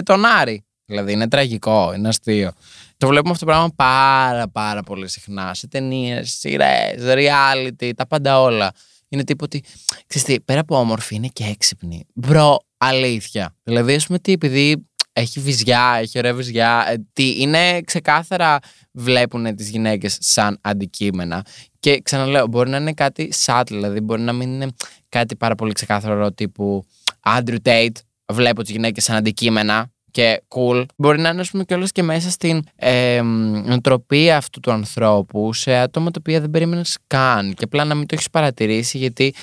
τον 0.04 0.26
Άρη. 0.26 0.66
Δηλαδή 0.86 1.12
είναι 1.12 1.28
τραγικό 1.28 1.94
είναι 1.96 2.08
αστείο 2.08 2.52
το 2.98 3.08
βλέπουμε 3.08 3.32
αυτό 3.32 3.46
το 3.46 3.52
πράγμα 3.52 3.74
πάρα 3.76 4.48
πάρα 4.48 4.84
πολύ 4.84 5.08
συχνά 5.08 5.54
σε 5.54 5.68
ταινίες, 5.68 6.32
σειρές, 6.32 6.96
reality, 7.00 7.92
τα 7.96 8.08
πάντα 8.08 8.42
όλα. 8.42 8.72
Είναι 9.10 9.24
τύπο 9.24 9.44
ότι, 9.44 9.64
ξέρεις 10.08 10.28
τι, 10.28 10.42
πέρα 10.42 10.60
από 10.60 10.80
όμορφη 10.80 11.16
είναι 11.16 11.28
και 11.28 11.44
έξυπνη. 11.44 12.06
Μπρο, 12.14 12.58
αλήθεια. 12.78 13.56
Δηλαδή, 13.64 13.94
ας 13.94 14.06
πούμε 14.06 14.20
τι, 14.20 14.32
επειδή 14.32 14.88
έχει 15.14 15.40
βυζιά, 15.40 15.98
έχει 16.02 16.18
ωραία 16.18 16.34
βυζιά, 16.34 16.86
ε, 16.90 17.06
τι, 17.14 17.42
είναι 17.42 17.82
ξεκάθαρα 17.82 18.60
βλέπουν 18.92 19.56
τις 19.56 19.70
γυναίκες 19.70 20.18
σαν 20.20 20.60
αντικείμενα. 20.62 21.46
Και 21.80 22.02
ξαναλέω, 22.02 22.48
μπορεί 22.48 22.70
να 22.70 22.78
είναι 22.78 22.94
κάτι 22.94 23.34
subtle, 23.46 23.64
δηλαδή 23.68 24.00
μπορεί 24.00 24.22
να 24.22 24.34
μην 24.34 24.54
είναι 24.54 24.68
κάτι 25.10 25.36
πάρα 25.36 25.56
πολύ 25.56 25.74
ξεκάθαρο 25.74 26.32
τύπου 26.32 26.86
Andrew 27.26 27.58
Tate, 27.64 27.96
βλέπω 28.34 28.62
τις 28.62 28.72
γυναίκες 28.72 29.04
σαν 29.04 29.16
αντικείμενα 29.16 29.92
και 30.18 30.44
cool, 30.48 30.86
μπορεί 30.96 31.20
να 31.20 31.30
είναι 31.30 31.42
ας 31.42 31.52
πούμε 31.52 31.64
κιόλας 31.64 31.92
και 31.92 32.04
μέσα 32.04 32.30
στην 32.30 32.64
ε, 32.76 33.22
νοοτροπία 33.66 34.38
αυτού 34.38 34.60
του 34.60 34.72
ανθρώπου 34.72 35.54
σε 35.54 35.76
άτομα 35.76 36.12
τα 36.12 36.20
οποία 36.20 36.40
δεν 36.42 36.50
περίμενες 36.50 36.98
καν 37.08 37.54
και 37.54 37.64
απλά 37.64 37.86
να 37.86 37.96
μην 37.96 38.08
το 38.08 38.16
έχεις 38.16 38.30
παρατηρήσει 38.30 38.98
γιατί 38.98 39.34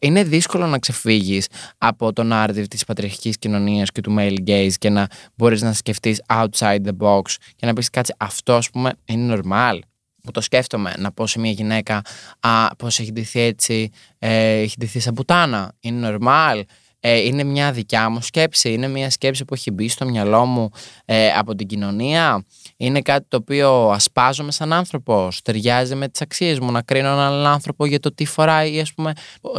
είναι 0.00 0.24
δύσκολο 0.24 0.66
να 0.66 0.78
ξεφύγεις 0.78 1.48
από 1.78 2.12
τον 2.12 2.30
narrative 2.32 2.64
της 2.68 2.84
πατριαρχικής 2.84 3.38
κοινωνίας 3.38 3.90
και 3.90 4.00
του 4.00 4.14
male 4.18 4.36
gaze 4.46 4.72
και 4.78 4.90
να 4.90 5.06
μπορείς 5.34 5.62
να 5.62 5.72
σκεφτείς 5.72 6.22
outside 6.28 6.80
the 6.84 6.96
box 6.98 7.22
και 7.56 7.66
να 7.66 7.72
πεις 7.72 7.90
κάτσε 7.90 8.14
αυτό 8.18 8.54
ας 8.54 8.70
πούμε 8.70 8.92
είναι 9.04 9.38
normal 9.38 9.78
που 10.22 10.30
το 10.30 10.40
σκέφτομαι 10.40 10.94
να 10.98 11.12
πω 11.12 11.26
σε 11.26 11.38
μια 11.38 11.50
γυναίκα 11.50 12.02
α, 12.40 12.74
πώς 12.76 12.98
έχει 12.98 13.12
ντυθεί 13.12 13.40
έτσι, 13.40 13.90
ε, 14.18 14.60
έχει 14.60 14.76
ντυθεί 14.78 15.00
σαν 15.00 15.14
πουτάνα, 15.14 15.72
είναι 15.80 16.16
normal, 16.20 16.62
ε, 17.06 17.18
είναι 17.18 17.44
μια 17.44 17.72
δικιά 17.72 18.08
μου 18.08 18.22
σκέψη, 18.22 18.72
είναι 18.72 18.88
μια 18.88 19.10
σκέψη 19.10 19.44
που 19.44 19.54
έχει 19.54 19.70
μπει 19.70 19.88
στο 19.88 20.04
μυαλό 20.04 20.44
μου 20.44 20.70
ε, 21.04 21.28
από 21.28 21.54
την 21.54 21.66
κοινωνία. 21.66 22.44
Είναι 22.76 23.00
κάτι 23.00 23.26
το 23.28 23.36
οποίο 23.36 23.90
ασπάζομαι 23.90 24.52
σαν 24.52 24.72
άνθρωπο, 24.72 25.28
ταιριάζει 25.42 25.94
με 25.94 26.08
τις 26.08 26.20
αξίες 26.20 26.58
μου, 26.58 26.70
να 26.70 26.82
κρίνω 26.82 27.06
έναν 27.06 27.18
άλλον 27.18 27.46
άνθρωπο 27.46 27.86
για 27.86 28.00
το 28.00 28.14
τι 28.14 28.24
φοράει, 28.24 28.70
ή 28.70 28.86
πούμε, 28.94 29.12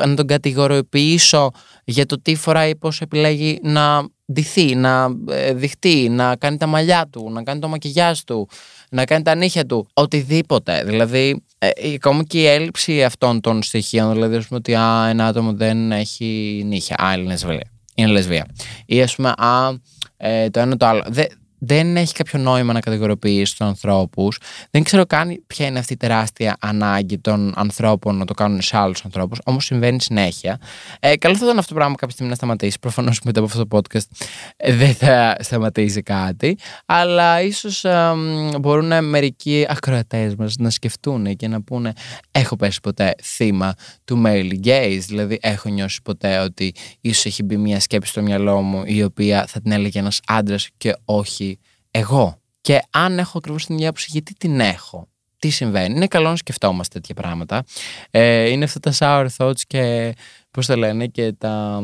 να 0.07 0.15
τον 0.15 0.27
κατηγοριοποιήσω 0.27 1.51
για 1.83 2.05
το 2.05 2.21
τι 2.21 2.35
φοράει, 2.35 2.69
ή 2.69 2.75
πώς 2.75 3.01
επιλέγει 3.01 3.59
να 3.63 4.07
ντυθεί, 4.33 4.75
να 4.75 5.07
ε, 5.29 5.53
δειχτεί, 5.53 6.09
να 6.09 6.35
κάνει 6.35 6.57
τα 6.57 6.67
μαλλιά 6.67 7.07
του, 7.09 7.31
να 7.31 7.43
κάνει 7.43 7.59
το 7.59 7.67
μακιγιάζ 7.67 8.19
του, 8.19 8.49
να 8.89 9.05
κάνει 9.05 9.23
τα 9.23 9.35
νύχια 9.35 9.65
του, 9.65 9.87
οτιδήποτε. 9.93 10.83
Δηλαδή, 10.85 11.44
ε, 11.57 11.69
ακόμα 11.93 12.23
και 12.23 12.41
η 12.41 12.45
έλλειψη 12.45 13.03
αυτών 13.03 13.41
των 13.41 13.63
στοιχείων, 13.63 14.11
δηλαδή, 14.11 14.35
ας 14.35 14.47
πούμε, 14.47 14.59
ότι 14.59 14.75
α, 14.75 15.07
ένα 15.07 15.25
άτομο 15.25 15.53
δεν 15.53 15.91
έχει 15.91 16.61
νύχια, 16.65 16.95
α, 17.03 17.13
είναι 17.13 17.27
λεσβία. 17.27 17.71
Είναι 17.95 18.11
λεσβία. 18.11 18.45
Ή 18.85 19.01
ας 19.01 19.15
πούμε, 19.15 19.29
α, 19.29 19.69
ε, 20.17 20.49
το 20.49 20.59
ένα 20.59 20.77
το 20.77 20.85
άλλο. 20.85 21.03
Δε, 21.07 21.25
δεν 21.65 21.97
έχει 21.97 22.13
κάποιο 22.13 22.39
νόημα 22.39 22.73
να 22.73 22.79
κατηγοροποιήσει 22.79 23.57
τους 23.57 23.67
ανθρώπους. 23.67 24.39
Δεν 24.71 24.83
ξέρω 24.83 25.05
καν 25.05 25.43
ποια 25.47 25.65
είναι 25.65 25.79
αυτή 25.79 25.93
η 25.93 25.97
τεράστια 25.97 26.57
ανάγκη 26.59 27.17
των 27.17 27.53
ανθρώπων 27.55 28.17
να 28.17 28.25
το 28.25 28.33
κάνουν 28.33 28.61
σε 28.61 28.77
άλλους 28.77 29.05
ανθρώπους. 29.05 29.39
Όμως 29.45 29.65
συμβαίνει 29.65 30.01
συνέχεια. 30.01 30.59
Ε, 30.99 31.15
καλό 31.15 31.35
θα 31.35 31.45
ήταν 31.45 31.57
αυτό 31.57 31.69
το 31.69 31.75
πράγμα 31.75 31.95
κάποια 31.95 32.11
στιγμή 32.11 32.29
να 32.29 32.35
σταματήσει. 32.35 32.79
Προφανώς 32.79 33.21
μετά 33.23 33.39
από 33.39 33.49
αυτό 33.49 33.65
το 33.65 33.77
podcast 33.77 34.25
ε, 34.57 34.75
δεν 34.75 34.93
θα 34.93 35.35
σταματήσει 35.39 36.01
κάτι. 36.01 36.57
Αλλά 36.85 37.41
ίσως 37.41 37.83
ε, 37.83 38.13
μπορούν 38.59 39.05
μερικοί 39.05 39.65
ακροατές 39.69 40.35
μας 40.35 40.55
να 40.57 40.69
σκεφτούν 40.69 41.35
και 41.35 41.47
να 41.47 41.61
πούνε: 41.61 41.93
Έχω 42.31 42.55
πέσει 42.55 42.79
ποτέ 42.81 43.15
θύμα 43.23 43.73
του 44.03 44.21
male 44.25 44.53
gaze. 44.65 44.99
Δηλαδή, 45.07 45.37
έχω 45.41 45.69
νιώσει 45.69 46.01
ποτέ 46.01 46.39
ότι 46.39 46.73
ίσως 47.01 47.25
έχει 47.25 47.43
μπει 47.43 47.57
μια 47.57 47.79
σκέψη 47.79 48.11
στο 48.11 48.21
μυαλό 48.21 48.61
μου 48.61 48.83
η 48.85 49.03
οποία 49.03 49.45
θα 49.47 49.61
την 49.61 49.71
έλεγε 49.71 49.99
ένας 49.99 50.19
άντρας 50.27 50.69
και 50.77 50.95
όχι 51.05 51.54
εγώ. 51.97 52.39
Και 52.61 52.81
αν 52.89 53.19
έχω 53.19 53.37
ακριβώς 53.37 53.65
την 53.65 53.75
ίδια 53.75 53.87
άποψη, 53.87 54.07
γιατί 54.11 54.33
την 54.33 54.59
έχω; 54.59 55.07
Τι 55.39 55.49
συμβαίνει; 55.49 55.95
Είναι 55.95 56.07
καλό 56.07 56.29
να 56.29 56.35
σκεφτόμαστε 56.35 56.99
τέτοια 56.99 57.15
πράγματα. 57.15 57.63
Ε, 58.11 58.49
είναι 58.49 58.63
αυτά 58.63 58.79
τα 58.79 58.93
sour 58.99 59.27
thoughts 59.37 59.59
και 59.67 60.13
πώς 60.51 60.65
τα 60.65 60.77
λένε 60.77 61.07
και 61.07 61.33
τα 61.33 61.81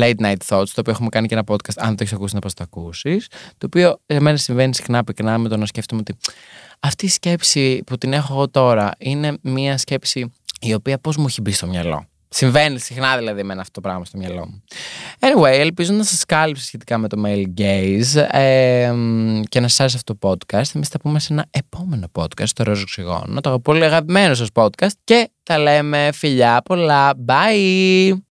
late 0.00 0.20
night 0.20 0.36
thoughts, 0.46 0.68
το 0.68 0.80
οποίο 0.80 0.92
έχουμε 0.92 1.08
κάνει 1.08 1.26
και 1.26 1.34
ένα 1.34 1.44
podcast. 1.46 1.76
Αν 1.76 1.96
το 1.96 2.02
έχεις 2.02 2.12
ακούσει, 2.12 2.34
να 2.34 2.40
πας 2.40 2.54
το 2.54 2.64
ακούσεις. 2.64 3.26
Το 3.58 3.66
οποίο 3.66 4.00
εμένα 4.06 4.36
συμβαίνει 4.36 4.74
συχνά 4.74 5.04
πυκνά 5.04 5.38
με 5.38 5.48
το 5.48 5.56
να 5.56 5.66
σκέφτομαι 5.66 6.00
ότι 6.00 6.16
αυτή 6.80 7.06
η 7.06 7.08
σκέψη 7.08 7.82
που 7.86 7.98
την 7.98 8.12
έχω 8.12 8.32
εγώ 8.32 8.48
τώρα 8.48 8.90
είναι 8.98 9.38
μια 9.42 9.78
σκέψη 9.78 10.32
η 10.60 10.74
οποία 10.74 10.98
πώς 10.98 11.16
μου 11.16 11.26
έχει 11.28 11.40
μπει 11.40 11.52
στο 11.52 11.66
μυαλό. 11.66 12.06
Συμβαίνει 12.34 12.78
συχνά 12.78 13.16
δηλαδή 13.16 13.42
με 13.42 13.52
αυτό 13.52 13.70
το 13.70 13.80
πράγμα 13.80 14.04
στο 14.04 14.18
μυαλό 14.18 14.46
μου. 14.46 14.62
Anyway, 15.18 15.58
ελπίζω 15.58 15.92
να 15.92 16.04
σας 16.04 16.24
κάλυψε 16.24 16.64
σχετικά 16.64 16.98
με 16.98 17.08
το 17.08 17.22
male 17.26 17.44
gaze 17.60 18.26
ε, 18.30 18.92
και 19.48 19.60
να 19.60 19.68
σας 19.68 19.80
άρεσε 19.80 19.96
αυτό 19.96 20.16
το 20.16 20.28
podcast. 20.28 20.74
Εμείς 20.74 20.88
θα 20.88 20.98
πούμε 20.98 21.20
σε 21.20 21.32
ένα 21.32 21.46
επόμενο 21.50 22.06
podcast, 22.12 22.48
το 22.54 22.62
Ρόζος 22.62 22.84
Ξυγόνο, 22.84 23.40
το 23.40 23.60
πολύ 23.60 23.84
αγαπημένο 23.84 24.34
σας 24.34 24.48
podcast 24.54 24.92
και 25.04 25.30
τα 25.42 25.58
λέμε 25.58 26.10
φιλιά 26.12 26.62
πολλά. 26.64 27.12
Bye! 27.26 28.12